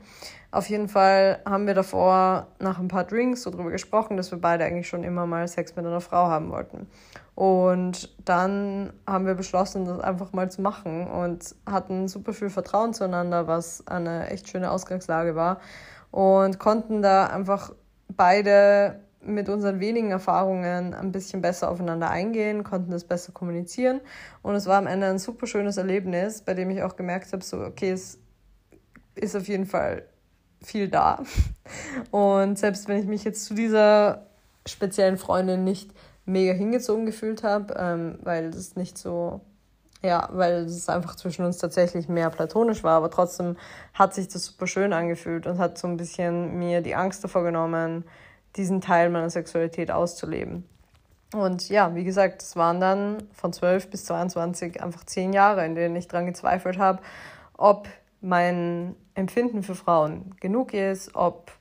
Auf 0.52 0.70
jeden 0.70 0.88
Fall 0.88 1.40
haben 1.46 1.68
wir 1.68 1.74
davor 1.74 2.48
nach 2.60 2.80
ein 2.80 2.88
paar 2.88 3.04
Drinks 3.04 3.44
so 3.44 3.50
drüber 3.50 3.72
gesprochen, 3.72 4.16
dass 4.16 4.32
wir 4.32 4.40
beide 4.40 4.64
eigentlich 4.64 4.88
schon 4.88 5.04
immer 5.04 5.26
mal 5.26 5.48
Sex 5.48 5.76
mit 5.76 5.86
einer 5.86 6.00
Frau 6.00 6.28
haben 6.28 6.50
wollten. 6.52 6.88
Und 7.36 8.16
dann 8.24 8.94
haben 9.06 9.26
wir 9.26 9.34
beschlossen, 9.34 9.86
das 9.86 10.00
einfach 10.00 10.32
mal 10.32 10.50
zu 10.50 10.62
machen 10.62 11.08
und 11.08 11.56
hatten 11.66 12.08
super 12.08 12.32
viel 12.34 12.50
Vertrauen 12.50 12.94
zueinander, 12.94 13.48
was 13.48 13.86
eine 13.88 14.30
echt 14.30 14.48
schöne 14.48 14.72
Ausgangslage 14.72 15.36
war. 15.36 15.60
Und 16.12 16.60
konnten 16.60 17.02
da 17.02 17.26
einfach 17.26 17.74
beide 18.08 19.02
mit 19.26 19.50
unseren 19.50 19.80
wenigen 19.80 20.12
Erfahrungen 20.12 20.94
ein 20.94 21.12
bisschen 21.12 21.42
besser 21.42 21.70
aufeinander 21.70 22.10
eingehen, 22.10 22.64
konnten 22.64 22.92
das 22.92 23.04
besser 23.04 23.32
kommunizieren. 23.32 24.02
Und 24.42 24.56
es 24.56 24.66
war 24.66 24.78
am 24.78 24.88
Ende 24.88 25.08
ein 25.08 25.20
super 25.20 25.48
schönes 25.48 25.78
Erlebnis, 25.78 26.42
bei 26.42 26.54
dem 26.54 26.70
ich 26.70 26.84
auch 26.84 26.96
gemerkt 26.96 27.32
habe, 27.34 27.44
so, 27.44 27.58
okay, 27.58 27.92
es 27.92 28.20
ist 29.16 29.36
auf 29.36 29.48
jeden 29.48 29.66
Fall 29.66 30.04
viel 30.62 30.88
da. 30.88 31.24
Und 32.12 32.58
selbst 32.58 32.88
wenn 32.88 33.00
ich 33.00 33.06
mich 33.06 33.24
jetzt 33.24 33.46
zu 33.46 33.54
dieser 33.54 34.28
speziellen 34.66 35.18
Freundin 35.18 35.64
nicht 35.64 35.92
mega 36.26 36.54
hingezogen 36.54 37.06
gefühlt 37.06 37.44
habe, 37.44 37.74
ähm, 37.78 38.20
weil 38.24 38.46
es 38.46 38.76
nicht 38.76 38.98
so, 38.98 39.42
ja, 40.02 40.30
weil 40.32 40.64
es 40.64 40.88
einfach 40.90 41.16
zwischen 41.16 41.46
uns 41.46 41.58
tatsächlich 41.58 42.08
mehr 42.08 42.30
platonisch 42.30 42.84
war, 42.84 42.98
aber 42.98 43.12
trotzdem 43.12 43.58
hat 43.94 44.14
sich 44.14 44.28
das 44.30 44.46
super 44.46 44.68
schön 44.68 44.94
angefühlt 44.94 45.48
und 45.48 45.58
hat 45.58 45.78
so 45.78 45.88
ein 45.88 45.98
bisschen 45.98 46.58
mir 46.58 46.82
die 46.82 46.96
Angst 46.96 47.24
davor 47.24 47.44
genommen, 47.44 48.06
diesen 48.56 48.82
Teil 48.82 49.10
meiner 49.10 49.30
Sexualität 49.30 49.92
auszuleben. 49.92 50.68
Und 51.34 51.70
ja, 51.70 51.96
wie 51.96 52.04
gesagt, 52.04 52.44
es 52.44 52.56
waren 52.56 52.80
dann 52.80 53.24
von 53.34 53.52
12 53.54 53.89
bis 53.89 54.06
22 54.06 54.82
einfach 54.84 55.04
zehn 55.04 55.34
Jahre, 55.34 55.66
in 55.66 55.76
denen 55.76 55.96
ich 55.96 56.08
daran 56.08 56.28
gezweifelt 56.28 56.78
habe, 56.78 57.02
ob 57.58 57.88
mein 58.22 58.96
Empfinden 59.16 59.63
für 59.63 59.76
Frauen 59.76 60.36
genug 60.39 60.74
ist, 60.74 61.16
ob 61.16 61.52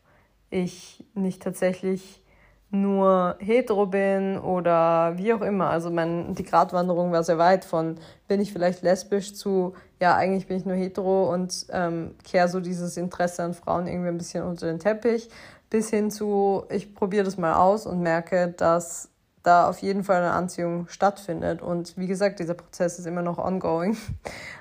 ich 0.50 1.04
nicht 1.14 1.42
tatsächlich 1.42 2.22
nur 2.70 3.36
hetero 3.38 3.86
bin 3.86 4.38
oder 4.38 5.18
wie 5.18 5.34
auch 5.34 5.42
immer. 5.42 5.68
Also 5.68 5.90
mein, 5.90 6.34
die 6.34 6.42
Gratwanderung 6.42 7.12
war 7.12 7.22
sehr 7.22 7.36
weit 7.36 7.66
von, 7.66 7.96
bin 8.28 8.40
ich 8.40 8.52
vielleicht 8.52 8.82
lesbisch 8.82 9.34
zu, 9.34 9.74
ja, 10.00 10.16
eigentlich 10.16 10.46
bin 10.46 10.56
ich 10.56 10.64
nur 10.64 10.76
hetero 10.76 11.30
und 11.32 11.66
ähm, 11.70 12.14
kehre 12.24 12.48
so 12.48 12.60
dieses 12.60 12.96
Interesse 12.96 13.42
an 13.42 13.52
Frauen 13.52 13.86
irgendwie 13.86 14.08
ein 14.08 14.16
bisschen 14.16 14.44
unter 14.44 14.66
den 14.66 14.78
Teppich, 14.78 15.28
bis 15.72 15.88
hin 15.88 16.10
zu, 16.10 16.64
ich 16.68 16.94
probiere 16.94 17.24
das 17.24 17.38
mal 17.38 17.54
aus 17.54 17.86
und 17.86 18.02
merke, 18.02 18.48
dass 18.48 19.08
da 19.42 19.66
auf 19.70 19.78
jeden 19.78 20.04
Fall 20.04 20.18
eine 20.18 20.32
Anziehung 20.32 20.86
stattfindet. 20.88 21.62
Und 21.62 21.96
wie 21.96 22.06
gesagt, 22.06 22.40
dieser 22.40 22.52
Prozess 22.52 22.98
ist 22.98 23.06
immer 23.06 23.22
noch 23.22 23.38
ongoing. 23.38 23.96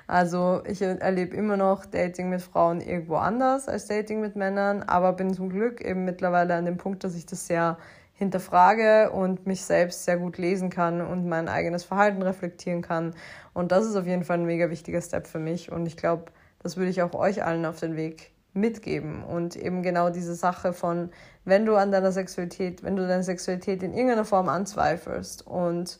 Also 0.08 0.62
ich 0.66 0.82
erlebe 0.82 1.34
immer 1.34 1.56
noch 1.56 1.86
Dating 1.86 2.28
mit 2.28 2.42
Frauen 2.42 2.82
irgendwo 2.82 3.14
anders 3.14 3.66
als 3.66 3.86
Dating 3.86 4.20
mit 4.20 4.36
Männern, 4.36 4.82
aber 4.82 5.14
bin 5.14 5.32
zum 5.32 5.48
Glück 5.48 5.80
eben 5.80 6.04
mittlerweile 6.04 6.54
an 6.54 6.66
dem 6.66 6.76
Punkt, 6.76 7.04
dass 7.04 7.14
ich 7.14 7.24
das 7.24 7.46
sehr 7.46 7.78
hinterfrage 8.12 9.10
und 9.10 9.46
mich 9.46 9.62
selbst 9.62 10.04
sehr 10.04 10.18
gut 10.18 10.36
lesen 10.36 10.68
kann 10.68 11.00
und 11.00 11.26
mein 11.26 11.48
eigenes 11.48 11.84
Verhalten 11.84 12.20
reflektieren 12.20 12.82
kann. 12.82 13.14
Und 13.54 13.72
das 13.72 13.86
ist 13.86 13.96
auf 13.96 14.06
jeden 14.06 14.24
Fall 14.24 14.38
ein 14.38 14.44
mega 14.44 14.68
wichtiger 14.68 15.00
Step 15.00 15.26
für 15.26 15.38
mich. 15.38 15.72
Und 15.72 15.86
ich 15.86 15.96
glaube, 15.96 16.26
das 16.62 16.76
würde 16.76 16.90
ich 16.90 17.00
auch 17.00 17.14
euch 17.14 17.42
allen 17.42 17.64
auf 17.64 17.80
den 17.80 17.96
Weg 17.96 18.32
mitgeben. 18.54 19.24
Und 19.24 19.56
eben 19.56 19.82
genau 19.82 20.10
diese 20.10 20.34
Sache 20.34 20.72
von, 20.72 21.10
wenn 21.44 21.66
du 21.66 21.76
an 21.76 21.90
deiner 21.90 22.12
Sexualität, 22.12 22.82
wenn 22.82 22.96
du 22.96 23.06
deine 23.06 23.22
Sexualität 23.22 23.82
in 23.82 23.92
irgendeiner 23.92 24.24
Form 24.24 24.48
anzweifelst 24.48 25.46
und 25.46 25.98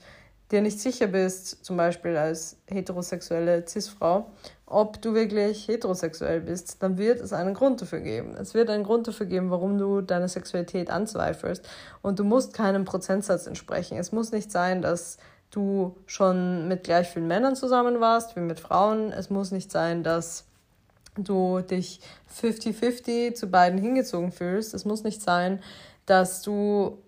dir 0.50 0.60
nicht 0.60 0.80
sicher 0.80 1.06
bist, 1.06 1.64
zum 1.64 1.76
Beispiel 1.78 2.16
als 2.16 2.58
heterosexuelle 2.66 3.64
Cis-Frau, 3.66 4.30
ob 4.66 5.00
du 5.02 5.14
wirklich 5.14 5.66
heterosexuell 5.66 6.40
bist, 6.40 6.82
dann 6.82 6.98
wird 6.98 7.20
es 7.20 7.32
einen 7.32 7.54
Grund 7.54 7.80
dafür 7.80 8.00
geben. 8.00 8.34
Es 8.38 8.54
wird 8.54 8.70
einen 8.70 8.84
Grund 8.84 9.08
dafür 9.08 9.26
geben, 9.26 9.50
warum 9.50 9.78
du 9.78 10.02
deine 10.02 10.28
Sexualität 10.28 10.90
anzweifelst. 10.90 11.66
Und 12.02 12.18
du 12.18 12.24
musst 12.24 12.54
keinem 12.54 12.84
Prozentsatz 12.84 13.46
entsprechen. 13.46 13.98
Es 13.98 14.12
muss 14.12 14.32
nicht 14.32 14.50
sein, 14.50 14.82
dass 14.82 15.16
du 15.50 15.96
schon 16.06 16.68
mit 16.68 16.84
gleich 16.84 17.08
vielen 17.08 17.28
Männern 17.28 17.56
zusammen 17.56 18.00
warst 18.00 18.36
wie 18.36 18.40
mit 18.40 18.60
Frauen. 18.60 19.12
Es 19.12 19.30
muss 19.30 19.52
nicht 19.52 19.70
sein, 19.70 20.02
dass 20.02 20.46
du 21.16 21.60
dich 21.60 22.00
50-50 22.40 23.34
zu 23.34 23.48
beiden 23.48 23.78
hingezogen 23.78 24.32
fühlst. 24.32 24.74
Es 24.74 24.84
muss 24.84 25.04
nicht 25.04 25.22
sein, 25.22 25.60
dass 26.06 26.42
du 26.42 26.98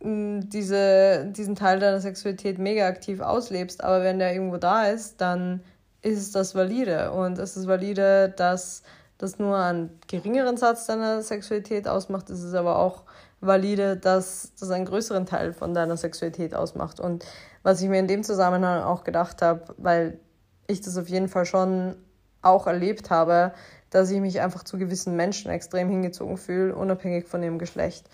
mm, 0.00 0.40
diese, 0.48 1.26
diesen 1.26 1.54
Teil 1.54 1.78
deiner 1.78 2.00
Sexualität 2.00 2.58
mega 2.58 2.86
aktiv 2.86 3.20
auslebst, 3.20 3.82
aber 3.82 4.02
wenn 4.02 4.18
der 4.18 4.32
irgendwo 4.32 4.56
da 4.56 4.86
ist, 4.86 5.20
dann 5.20 5.62
ist 6.02 6.34
das 6.34 6.54
valide. 6.54 7.12
Und 7.12 7.38
es 7.38 7.56
ist 7.56 7.66
valide, 7.66 8.28
dass 8.36 8.82
das 9.18 9.38
nur 9.38 9.56
einen 9.56 9.98
geringeren 10.06 10.56
Satz 10.56 10.86
deiner 10.86 11.22
Sexualität 11.22 11.88
ausmacht. 11.88 12.28
Es 12.30 12.42
ist 12.42 12.54
aber 12.54 12.78
auch 12.78 13.04
valide, 13.40 13.96
dass 13.96 14.52
das 14.58 14.70
einen 14.70 14.84
größeren 14.84 15.26
Teil 15.26 15.52
von 15.52 15.74
deiner 15.74 15.96
Sexualität 15.96 16.54
ausmacht. 16.54 17.00
Und 17.00 17.24
was 17.62 17.80
ich 17.80 17.88
mir 17.88 17.98
in 17.98 18.08
dem 18.08 18.22
Zusammenhang 18.22 18.82
auch 18.82 19.04
gedacht 19.04 19.42
habe, 19.42 19.74
weil 19.78 20.18
ich 20.66 20.80
das 20.80 20.96
auf 20.96 21.08
jeden 21.08 21.28
Fall 21.28 21.46
schon 21.46 21.94
auch 22.44 22.66
erlebt 22.66 23.10
habe, 23.10 23.52
dass 23.90 24.10
ich 24.10 24.20
mich 24.20 24.40
einfach 24.40 24.64
zu 24.64 24.78
gewissen 24.78 25.16
Menschen 25.16 25.50
extrem 25.50 25.88
hingezogen 25.88 26.36
fühle, 26.36 26.74
unabhängig 26.74 27.26
von 27.26 27.42
ihrem 27.42 27.58
Geschlecht 27.58 28.08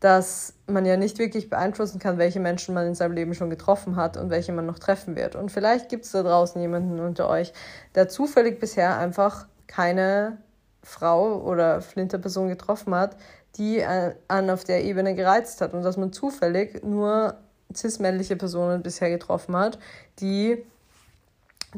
dass 0.00 0.52
man 0.66 0.84
ja 0.84 0.96
nicht 0.96 1.18
wirklich 1.18 1.48
beeinflussen 1.48 1.98
kann, 1.98 2.18
welche 2.18 2.40
Menschen 2.40 2.74
man 2.74 2.86
in 2.86 2.94
seinem 2.94 3.12
Leben 3.12 3.34
schon 3.34 3.50
getroffen 3.50 3.96
hat 3.96 4.16
und 4.16 4.30
welche 4.30 4.52
man 4.52 4.66
noch 4.66 4.78
treffen 4.78 5.16
wird. 5.16 5.36
Und 5.36 5.50
vielleicht 5.50 5.88
gibt 5.88 6.04
es 6.04 6.12
da 6.12 6.22
draußen 6.22 6.60
jemanden 6.60 7.00
unter 7.00 7.28
euch, 7.28 7.52
der 7.94 8.08
zufällig 8.08 8.60
bisher 8.60 8.98
einfach 8.98 9.46
keine 9.66 10.38
Frau 10.82 11.40
oder 11.40 11.80
Flinterperson 11.80 12.48
getroffen 12.48 12.94
hat, 12.94 13.16
die 13.56 13.82
einen 13.84 14.50
auf 14.50 14.64
der 14.64 14.84
Ebene 14.84 15.14
gereizt 15.14 15.62
hat 15.62 15.72
und 15.72 15.82
dass 15.82 15.96
man 15.96 16.12
zufällig 16.12 16.84
nur 16.84 17.38
cis-männliche 17.74 18.36
Personen 18.36 18.82
bisher 18.82 19.08
getroffen 19.08 19.56
hat, 19.56 19.78
die 20.20 20.62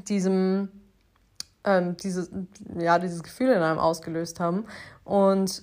diesem 0.09 0.69
ähm, 1.69 1.97
dieses, 1.99 2.31
ja, 2.79 2.99
dieses 2.99 3.23
Gefühl 3.23 3.51
in 3.51 3.63
einem 3.63 3.79
ausgelöst 3.79 4.41
haben. 4.41 4.65
Und 5.05 5.63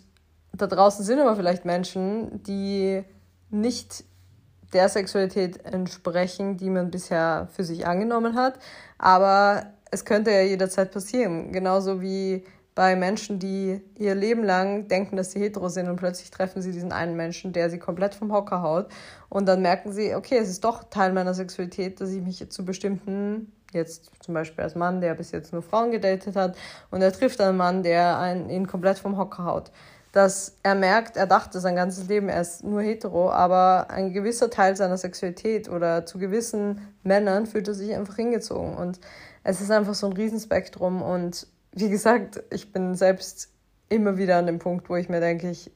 da 0.53 0.67
draußen 0.67 1.03
sind 1.03 1.19
aber 1.19 1.35
vielleicht 1.35 1.65
Menschen, 1.65 2.43
die 2.43 3.03
nicht 3.49 4.05
der 4.73 4.87
Sexualität 4.89 5.65
entsprechen, 5.65 6.57
die 6.57 6.69
man 6.69 6.91
bisher 6.91 7.47
für 7.53 7.63
sich 7.63 7.87
angenommen 7.87 8.35
hat. 8.35 8.59
Aber 8.97 9.67
es 9.91 10.05
könnte 10.05 10.31
ja 10.31 10.41
jederzeit 10.41 10.91
passieren. 10.91 11.51
Genauso 11.51 12.01
wie 12.01 12.43
bei 12.75 12.95
Menschen, 12.97 13.39
die 13.39 13.81
ihr 13.97 14.15
Leben 14.15 14.43
lang 14.43 14.89
denken, 14.89 15.15
dass 15.15 15.31
sie 15.31 15.39
hetero 15.39 15.69
sind 15.69 15.87
und 15.87 15.95
plötzlich 15.95 16.29
treffen 16.29 16.61
sie 16.61 16.73
diesen 16.73 16.91
einen 16.91 17.15
Menschen, 17.15 17.53
der 17.53 17.69
sie 17.69 17.79
komplett 17.79 18.13
vom 18.13 18.33
Hocker 18.33 18.61
haut. 18.61 18.87
Und 19.29 19.45
dann 19.47 19.61
merken 19.61 19.93
sie, 19.93 20.13
okay, 20.13 20.37
es 20.37 20.49
ist 20.49 20.63
doch 20.65 20.83
Teil 20.89 21.13
meiner 21.13 21.33
Sexualität, 21.33 22.01
dass 22.01 22.11
ich 22.11 22.21
mich 22.21 22.49
zu 22.49 22.65
bestimmten 22.65 23.53
jetzt 23.75 24.11
zum 24.23 24.33
Beispiel 24.33 24.63
als 24.63 24.75
Mann, 24.75 25.01
der 25.01 25.13
bis 25.13 25.31
jetzt 25.31 25.53
nur 25.53 25.61
Frauen 25.61 25.91
gedatet 25.91 26.35
hat, 26.35 26.57
und 26.89 27.01
er 27.01 27.13
trifft 27.13 27.39
einen 27.41 27.57
Mann, 27.57 27.83
der 27.83 28.17
einen, 28.17 28.49
ihn 28.49 28.67
komplett 28.67 28.97
vom 28.97 29.17
Hocker 29.17 29.45
haut. 29.45 29.71
Dass 30.11 30.57
er 30.63 30.75
merkt, 30.75 31.17
er 31.17 31.27
dachte 31.27 31.59
sein 31.59 31.75
ganzes 31.75 32.07
Leben, 32.07 32.29
er 32.29 32.41
ist 32.41 32.63
nur 32.63 32.81
hetero, 32.81 33.31
aber 33.31 33.88
ein 33.89 34.13
gewisser 34.13 34.49
Teil 34.49 34.75
seiner 34.75 34.97
Sexualität 34.97 35.69
oder 35.69 36.05
zu 36.05 36.17
gewissen 36.17 36.81
Männern 37.03 37.45
fühlt 37.45 37.67
er 37.67 37.73
sich 37.73 37.93
einfach 37.93 38.15
hingezogen. 38.15 38.75
Und 38.75 38.99
es 39.43 39.59
ist 39.59 39.71
einfach 39.71 39.93
so 39.93 40.07
ein 40.07 40.13
Riesenspektrum. 40.13 41.01
Und 41.01 41.47
wie 41.73 41.89
gesagt, 41.89 42.41
ich 42.49 42.71
bin 42.71 42.95
selbst 42.95 43.49
immer 43.89 44.17
wieder 44.17 44.38
an 44.38 44.47
dem 44.47 44.59
Punkt, 44.59 44.89
wo 44.89 44.95
ich 44.95 45.09
mir 45.09 45.19
denke, 45.19 45.49
ich 45.49 45.69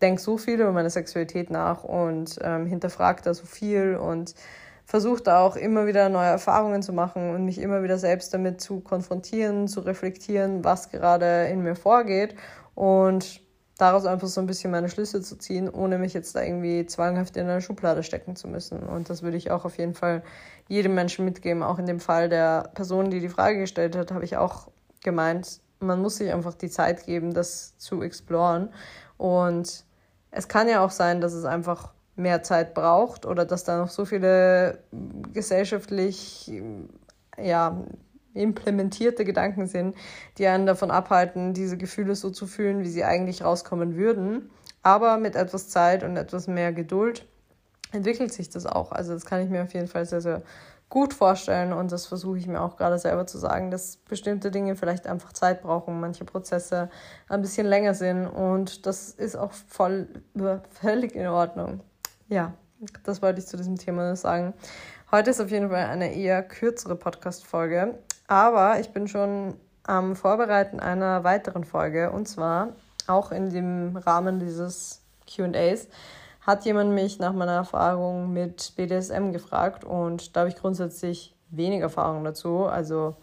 denke 0.00 0.20
so 0.20 0.36
viel 0.36 0.60
über 0.60 0.72
meine 0.72 0.90
Sexualität 0.90 1.50
nach 1.50 1.84
und 1.84 2.38
ähm, 2.42 2.66
hinterfrage 2.66 3.22
da 3.22 3.34
so 3.34 3.46
viel 3.46 3.96
und 3.96 4.34
versuche 4.84 5.22
da 5.22 5.40
auch 5.40 5.56
immer 5.56 5.86
wieder 5.86 6.08
neue 6.08 6.28
Erfahrungen 6.28 6.82
zu 6.82 6.92
machen 6.92 7.34
und 7.34 7.44
mich 7.44 7.58
immer 7.58 7.82
wieder 7.82 7.98
selbst 7.98 8.34
damit 8.34 8.60
zu 8.60 8.80
konfrontieren, 8.80 9.68
zu 9.68 9.80
reflektieren, 9.80 10.64
was 10.64 10.90
gerade 10.90 11.46
in 11.46 11.62
mir 11.62 11.74
vorgeht 11.74 12.34
und 12.74 13.40
daraus 13.78 14.06
einfach 14.06 14.28
so 14.28 14.40
ein 14.40 14.46
bisschen 14.46 14.70
meine 14.70 14.88
Schlüsse 14.88 15.20
zu 15.20 15.36
ziehen, 15.36 15.68
ohne 15.68 15.98
mich 15.98 16.14
jetzt 16.14 16.36
da 16.36 16.42
irgendwie 16.42 16.86
zwanghaft 16.86 17.36
in 17.36 17.48
eine 17.48 17.60
Schublade 17.60 18.02
stecken 18.02 18.36
zu 18.36 18.46
müssen. 18.46 18.80
Und 18.80 19.10
das 19.10 19.22
würde 19.22 19.36
ich 19.36 19.50
auch 19.50 19.64
auf 19.64 19.78
jeden 19.78 19.94
Fall 19.94 20.22
jedem 20.68 20.94
Menschen 20.94 21.24
mitgeben. 21.24 21.62
Auch 21.62 21.78
in 21.78 21.86
dem 21.86 22.00
Fall 22.00 22.28
der 22.28 22.70
Person, 22.74 23.10
die 23.10 23.20
die 23.20 23.28
Frage 23.28 23.58
gestellt 23.58 23.96
hat, 23.96 24.12
habe 24.12 24.24
ich 24.24 24.36
auch 24.36 24.68
gemeint, 25.02 25.60
man 25.80 26.00
muss 26.00 26.16
sich 26.16 26.32
einfach 26.32 26.54
die 26.54 26.70
Zeit 26.70 27.04
geben, 27.04 27.34
das 27.34 27.76
zu 27.78 28.02
exploren. 28.02 28.72
Und 29.16 29.84
es 30.30 30.48
kann 30.48 30.68
ja 30.68 30.84
auch 30.84 30.90
sein, 30.90 31.20
dass 31.20 31.32
es 31.32 31.44
einfach 31.44 31.93
mehr 32.16 32.42
Zeit 32.42 32.74
braucht 32.74 33.26
oder 33.26 33.44
dass 33.44 33.64
da 33.64 33.78
noch 33.78 33.88
so 33.88 34.04
viele 34.04 34.78
gesellschaftlich 35.32 36.52
ja, 37.36 37.84
implementierte 38.34 39.24
Gedanken 39.24 39.66
sind, 39.66 39.96
die 40.38 40.46
einen 40.46 40.66
davon 40.66 40.90
abhalten, 40.90 41.54
diese 41.54 41.76
Gefühle 41.76 42.14
so 42.14 42.30
zu 42.30 42.46
fühlen, 42.46 42.80
wie 42.80 42.88
sie 42.88 43.04
eigentlich 43.04 43.42
rauskommen 43.42 43.96
würden. 43.96 44.50
Aber 44.82 45.18
mit 45.18 45.34
etwas 45.34 45.68
Zeit 45.68 46.02
und 46.02 46.16
etwas 46.16 46.46
mehr 46.46 46.72
Geduld 46.72 47.26
entwickelt 47.92 48.32
sich 48.32 48.50
das 48.50 48.66
auch. 48.66 48.92
Also 48.92 49.14
das 49.14 49.24
kann 49.24 49.40
ich 49.40 49.48
mir 49.48 49.62
auf 49.62 49.72
jeden 49.72 49.88
Fall 49.88 50.04
sehr, 50.04 50.20
sehr 50.20 50.42
gut 50.90 51.14
vorstellen 51.14 51.72
und 51.72 51.90
das 51.90 52.06
versuche 52.06 52.38
ich 52.38 52.46
mir 52.46 52.60
auch 52.60 52.76
gerade 52.76 52.98
selber 52.98 53.26
zu 53.26 53.38
sagen, 53.38 53.70
dass 53.70 53.96
bestimmte 53.96 54.50
Dinge 54.50 54.76
vielleicht 54.76 55.06
einfach 55.06 55.32
Zeit 55.32 55.62
brauchen, 55.62 55.98
manche 55.98 56.24
Prozesse 56.24 56.90
ein 57.28 57.40
bisschen 57.40 57.66
länger 57.66 57.94
sind 57.94 58.26
und 58.26 58.86
das 58.86 59.10
ist 59.10 59.36
auch 59.36 59.52
voll 59.52 60.08
völlig 60.70 61.16
in 61.16 61.26
Ordnung. 61.26 61.80
Ja, 62.34 62.52
das 63.04 63.22
wollte 63.22 63.38
ich 63.38 63.46
zu 63.46 63.56
diesem 63.56 63.78
Thema 63.78 64.16
sagen. 64.16 64.54
Heute 65.12 65.30
ist 65.30 65.40
auf 65.40 65.52
jeden 65.52 65.70
Fall 65.70 65.84
eine 65.84 66.12
eher 66.12 66.42
kürzere 66.42 66.96
Podcast-Folge, 66.96 67.96
aber 68.26 68.80
ich 68.80 68.90
bin 68.90 69.06
schon 69.06 69.54
am 69.84 70.16
Vorbereiten 70.16 70.80
einer 70.80 71.22
weiteren 71.22 71.62
Folge 71.62 72.10
und 72.10 72.26
zwar 72.26 72.70
auch 73.06 73.30
in 73.30 73.50
dem 73.50 73.96
Rahmen 73.96 74.40
dieses 74.40 75.00
QAs 75.28 75.86
hat 76.40 76.64
jemand 76.64 76.90
mich 76.90 77.20
nach 77.20 77.34
meiner 77.34 77.52
Erfahrung 77.52 78.32
mit 78.32 78.72
BDSM 78.74 79.30
gefragt 79.30 79.84
und 79.84 80.34
da 80.34 80.40
habe 80.40 80.50
ich 80.50 80.56
grundsätzlich 80.56 81.36
wenig 81.50 81.82
Erfahrung 81.82 82.24
dazu. 82.24 82.64
Also 82.64 83.14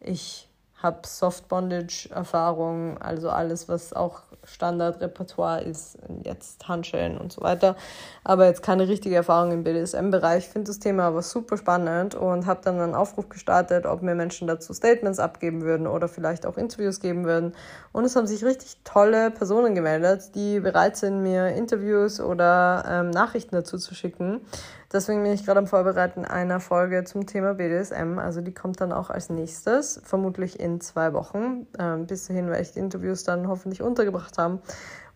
ich 0.00 0.45
habe 0.82 1.06
Soft 1.06 1.48
Bondage 1.48 2.08
Erfahrung, 2.12 2.98
also 2.98 3.30
alles, 3.30 3.68
was 3.68 3.92
auch 3.92 4.22
Standardrepertoire 4.44 5.62
ist, 5.62 5.98
jetzt 6.22 6.68
Handschellen 6.68 7.18
und 7.18 7.32
so 7.32 7.40
weiter. 7.40 7.76
Aber 8.24 8.46
jetzt 8.46 8.62
keine 8.62 8.86
richtige 8.86 9.16
Erfahrung 9.16 9.52
im 9.52 9.64
BDSM-Bereich. 9.64 10.44
Ich 10.44 10.50
finde 10.50 10.68
das 10.68 10.78
Thema 10.78 11.04
aber 11.04 11.22
super 11.22 11.56
spannend 11.56 12.14
und 12.14 12.46
habe 12.46 12.60
dann 12.62 12.78
einen 12.78 12.94
Aufruf 12.94 13.28
gestartet, 13.28 13.86
ob 13.86 14.02
mir 14.02 14.14
Menschen 14.14 14.46
dazu 14.46 14.72
Statements 14.72 15.18
abgeben 15.18 15.62
würden 15.62 15.86
oder 15.86 16.08
vielleicht 16.08 16.46
auch 16.46 16.56
Interviews 16.56 17.00
geben 17.00 17.24
würden. 17.24 17.54
Und 17.92 18.04
es 18.04 18.14
haben 18.14 18.26
sich 18.26 18.44
richtig 18.44 18.78
tolle 18.84 19.30
Personen 19.30 19.74
gemeldet, 19.74 20.34
die 20.34 20.60
bereit 20.60 20.96
sind, 20.96 21.22
mir 21.22 21.48
Interviews 21.48 22.20
oder 22.20 22.84
ähm, 22.88 23.10
Nachrichten 23.10 23.54
dazu 23.54 23.78
zu 23.78 23.94
schicken. 23.94 24.42
Deswegen 24.92 25.22
bin 25.22 25.32
ich 25.32 25.44
gerade 25.44 25.58
am 25.58 25.66
Vorbereiten 25.66 26.24
einer 26.24 26.60
Folge 26.60 27.04
zum 27.04 27.26
Thema 27.26 27.54
BDSM. 27.54 28.18
Also 28.18 28.40
die 28.40 28.54
kommt 28.54 28.80
dann 28.80 28.92
auch 28.92 29.10
als 29.10 29.30
nächstes, 29.30 30.00
vermutlich 30.04 30.60
in 30.60 30.80
zwei 30.80 31.12
Wochen. 31.12 31.66
Ähm, 31.78 32.06
bis 32.06 32.28
dahin 32.28 32.48
werde 32.48 32.62
ich 32.62 32.72
die 32.72 32.78
Interviews 32.78 33.24
dann 33.24 33.48
hoffentlich 33.48 33.82
untergebracht 33.82 34.38
haben. 34.38 34.60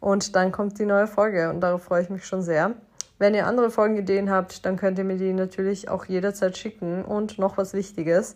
Und 0.01 0.35
dann 0.35 0.51
kommt 0.51 0.79
die 0.79 0.87
neue 0.87 1.07
Folge 1.07 1.51
und 1.51 1.61
darauf 1.61 1.85
freue 1.85 2.03
ich 2.03 2.11
mich 2.11 2.27
schon 2.27 2.43
sehr. 2.43 2.75
Wenn 3.19 3.35
ihr 3.35 3.47
andere 3.47 3.71
Folgenideen 3.71 4.31
habt, 4.31 4.65
dann 4.65 4.77
könnt 4.77 4.99
ihr 4.99 5.05
mir 5.05 5.19
die 5.19 5.33
natürlich 5.35 5.89
auch 5.89 6.07
jederzeit 6.07 6.57
schicken. 6.57 7.05
Und 7.05 7.39
noch 7.39 7.57
was 7.57 7.75
Wichtiges. 7.75 8.35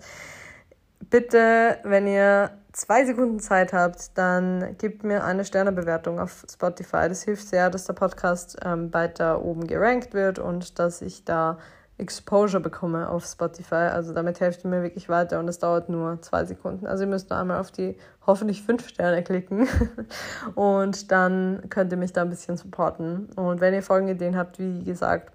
Bitte, 1.11 1.79
wenn 1.83 2.07
ihr 2.07 2.51
zwei 2.73 3.05
Sekunden 3.05 3.41
Zeit 3.41 3.73
habt, 3.73 4.17
dann 4.17 4.77
gebt 4.79 5.05
mir 5.05 5.25
eine 5.25 5.45
Sternebewertung 5.45 6.19
auf 6.19 6.45
Spotify. 6.51 7.09
Das 7.09 7.23
hilft 7.23 7.49
sehr, 7.49 7.71
dass 7.71 7.85
der 7.85 7.95
Podcast 7.95 8.57
ähm, 8.65 8.93
weiter 8.93 9.43
oben 9.43 9.67
gerankt 9.67 10.15
wird 10.15 10.39
und 10.39 10.79
dass 10.79 11.03
ich 11.03 11.25
da 11.25 11.59
Exposure 11.97 12.61
bekomme 12.61 13.09
auf 13.09 13.25
Spotify. 13.25 13.91
Also 13.93 14.13
damit 14.13 14.41
helft 14.41 14.65
ihr 14.65 14.71
mir 14.71 14.83
wirklich 14.83 15.09
weiter 15.09 15.39
und 15.39 15.49
es 15.49 15.59
dauert 15.59 15.89
nur 15.89 16.21
zwei 16.23 16.45
Sekunden. 16.45 16.87
Also 16.87 17.05
ihr 17.05 17.11
müsst 17.11 17.31
nur 17.31 17.39
einmal 17.39 17.61
auf 17.61 17.71
die 17.71 17.97
hoffentlich 18.27 18.63
fünf 18.63 18.89
Sterne 18.89 19.23
klicken 19.23 19.69
und 20.55 21.13
dann 21.13 21.63
könnt 21.71 21.93
ihr 21.93 21.99
mich 21.99 22.13
da 22.13 22.23
ein 22.23 22.31
bisschen 22.31 22.57
supporten. 22.57 23.29
Und 23.37 23.61
wenn 23.61 23.75
ihr 23.75 23.83
Folgenideen 23.83 24.37
habt, 24.37 24.59
wie 24.59 24.83
gesagt, 24.83 25.33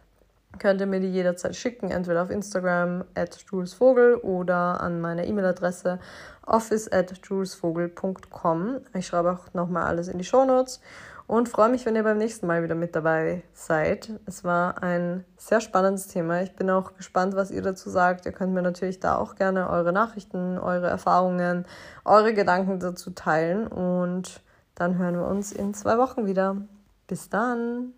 könnt 0.57 0.81
ihr 0.81 0.87
mir 0.87 0.99
die 0.99 1.11
jederzeit 1.11 1.55
schicken, 1.55 1.91
entweder 1.91 2.23
auf 2.23 2.31
Instagram 2.31 3.03
at 3.15 3.37
julesvogel 3.51 4.15
oder 4.15 4.81
an 4.81 4.99
meine 4.99 5.27
E-Mail-Adresse 5.27 5.99
office 6.45 6.91
at 6.91 7.13
julesvogel.com. 7.23 8.81
Ich 8.93 9.07
schreibe 9.07 9.31
auch 9.31 9.53
nochmal 9.53 9.83
alles 9.83 10.07
in 10.07 10.17
die 10.17 10.23
Show 10.23 10.45
Notes 10.45 10.81
und 11.27 11.47
freue 11.47 11.69
mich, 11.69 11.85
wenn 11.85 11.95
ihr 11.95 12.01
beim 12.01 12.17
nächsten 12.17 12.47
Mal 12.47 12.63
wieder 12.63 12.73
mit 12.73 12.95
dabei 12.95 13.43
seid. 13.53 14.11
Es 14.25 14.43
war 14.43 14.81
ein 14.81 15.23
sehr 15.37 15.61
spannendes 15.61 16.07
Thema. 16.07 16.41
Ich 16.41 16.55
bin 16.55 16.71
auch 16.71 16.95
gespannt, 16.95 17.35
was 17.35 17.51
ihr 17.51 17.61
dazu 17.61 17.91
sagt. 17.91 18.25
Ihr 18.25 18.31
könnt 18.31 18.53
mir 18.53 18.63
natürlich 18.63 18.99
da 18.99 19.15
auch 19.17 19.35
gerne 19.35 19.69
eure 19.69 19.93
Nachrichten, 19.93 20.57
eure 20.57 20.87
Erfahrungen, 20.87 21.65
eure 22.03 22.33
Gedanken 22.33 22.79
dazu 22.79 23.11
teilen 23.11 23.67
und 23.67 24.41
dann 24.73 24.97
hören 24.97 25.15
wir 25.15 25.27
uns 25.27 25.51
in 25.51 25.75
zwei 25.75 25.99
Wochen 25.99 26.25
wieder. 26.25 26.57
Bis 27.05 27.29
dann! 27.29 27.93